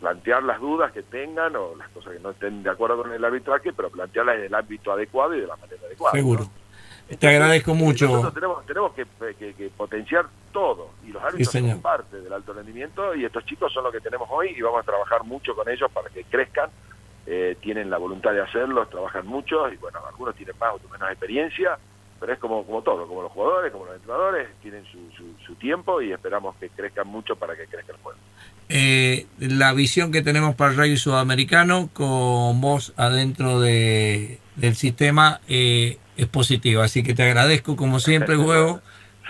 plantear 0.00 0.42
las 0.42 0.60
dudas 0.60 0.90
que 0.90 1.02
tengan 1.02 1.54
o 1.54 1.76
las 1.76 1.88
cosas 1.90 2.14
que 2.14 2.18
no 2.18 2.30
estén 2.30 2.64
de 2.64 2.70
acuerdo 2.70 3.02
con 3.02 3.12
el 3.12 3.24
arbitraje, 3.24 3.72
pero 3.72 3.88
plantearlas 3.88 4.38
en 4.38 4.44
el 4.46 4.54
ámbito 4.54 4.92
adecuado 4.92 5.34
y 5.36 5.40
de 5.40 5.46
la 5.46 5.56
manera 5.56 5.80
adecuada. 5.86 6.12
Seguro. 6.12 6.48
Te 7.18 7.28
agradezco 7.28 7.74
mucho. 7.74 8.06
Nosotros 8.06 8.34
tenemos, 8.34 8.66
tenemos 8.66 8.92
que, 8.94 9.70
potenciar 9.76 10.26
todo 10.52 10.90
y 11.06 11.10
los 11.10 11.22
árbitros 11.22 11.52
son 11.52 11.82
parte 11.82 12.20
del 12.20 12.32
alto 12.32 12.52
rendimiento 12.52 13.14
y 13.14 13.24
estos 13.24 13.44
chicos 13.44 13.72
son 13.72 13.84
los 13.84 13.92
que 13.92 14.00
tenemos 14.00 14.28
hoy 14.30 14.54
y 14.56 14.62
vamos 14.62 14.80
a 14.80 14.84
trabajar 14.84 15.24
mucho 15.24 15.54
con 15.54 15.68
ellos 15.68 15.90
para 15.92 16.08
que 16.08 16.24
crezcan 16.24 16.70
eh, 17.26 17.56
tienen 17.62 17.88
la 17.88 17.96
voluntad 17.96 18.32
de 18.32 18.42
hacerlo, 18.42 18.86
trabajan 18.86 19.26
mucho 19.26 19.72
y 19.72 19.76
bueno, 19.78 19.98
algunos 20.06 20.34
tienen 20.34 20.54
más 20.60 20.74
o 20.74 20.88
menos 20.90 21.08
experiencia, 21.10 21.78
pero 22.20 22.34
es 22.34 22.38
como, 22.38 22.64
como 22.66 22.82
todo, 22.82 23.06
como 23.06 23.22
los 23.22 23.32
jugadores, 23.32 23.72
como 23.72 23.86
los 23.86 23.94
entrenadores, 23.94 24.48
tienen 24.60 24.84
su, 24.84 24.98
su, 25.46 25.54
tiempo 25.54 26.02
y 26.02 26.12
esperamos 26.12 26.54
que 26.56 26.68
crezcan 26.68 27.08
mucho 27.08 27.34
para 27.36 27.56
que 27.56 27.66
crezca 27.66 27.92
el 27.92 27.98
juego. 27.98 28.18
Eh, 28.68 29.26
la 29.38 29.72
visión 29.72 30.12
que 30.12 30.20
tenemos 30.20 30.54
para 30.54 30.72
el 30.72 30.76
rugby 30.76 30.96
sudamericano 30.98 31.88
con 31.94 32.60
vos 32.60 32.92
adentro 32.96 33.58
de, 33.58 34.38
del 34.56 34.74
sistema 34.74 35.40
eh, 35.48 35.96
es 36.16 36.26
positiva, 36.26 36.84
así 36.84 37.02
que 37.02 37.14
te 37.14 37.22
agradezco 37.22 37.76
como 37.76 38.00
siempre, 38.00 38.36
juego. 38.36 38.80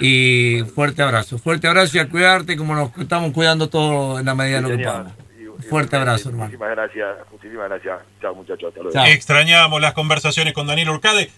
Y 0.01 0.62
fuerte 0.75 1.03
abrazo, 1.03 1.38
fuerte 1.38 1.68
abrazo 1.68 1.97
y 1.97 2.01
a 2.01 2.09
cuidarte 2.09 2.57
como 2.57 2.75
nos 2.75 2.97
estamos 2.99 3.33
cuidando 3.33 3.68
todos 3.68 4.18
en 4.18 4.27
la 4.27 4.35
medida 4.35 4.57
de 4.57 4.62
lo 4.62 4.77
que 4.77 4.83
podamos. 4.83 5.12
Fuerte 5.68 5.97
abrazo, 5.97 6.31
hermano. 6.31 6.47
Muchísimas 6.47 6.70
gracias, 6.70 7.16
muchísimas 7.31 7.68
gracias. 7.68 8.01
Chao, 8.20 8.35
muchachos. 8.35 8.75
Extrañamos 9.07 9.81
las 9.81 9.94
conversaciones 9.94 10.53
con 10.53 10.66
Daniel 10.66 10.90
Urcade. 10.90 11.31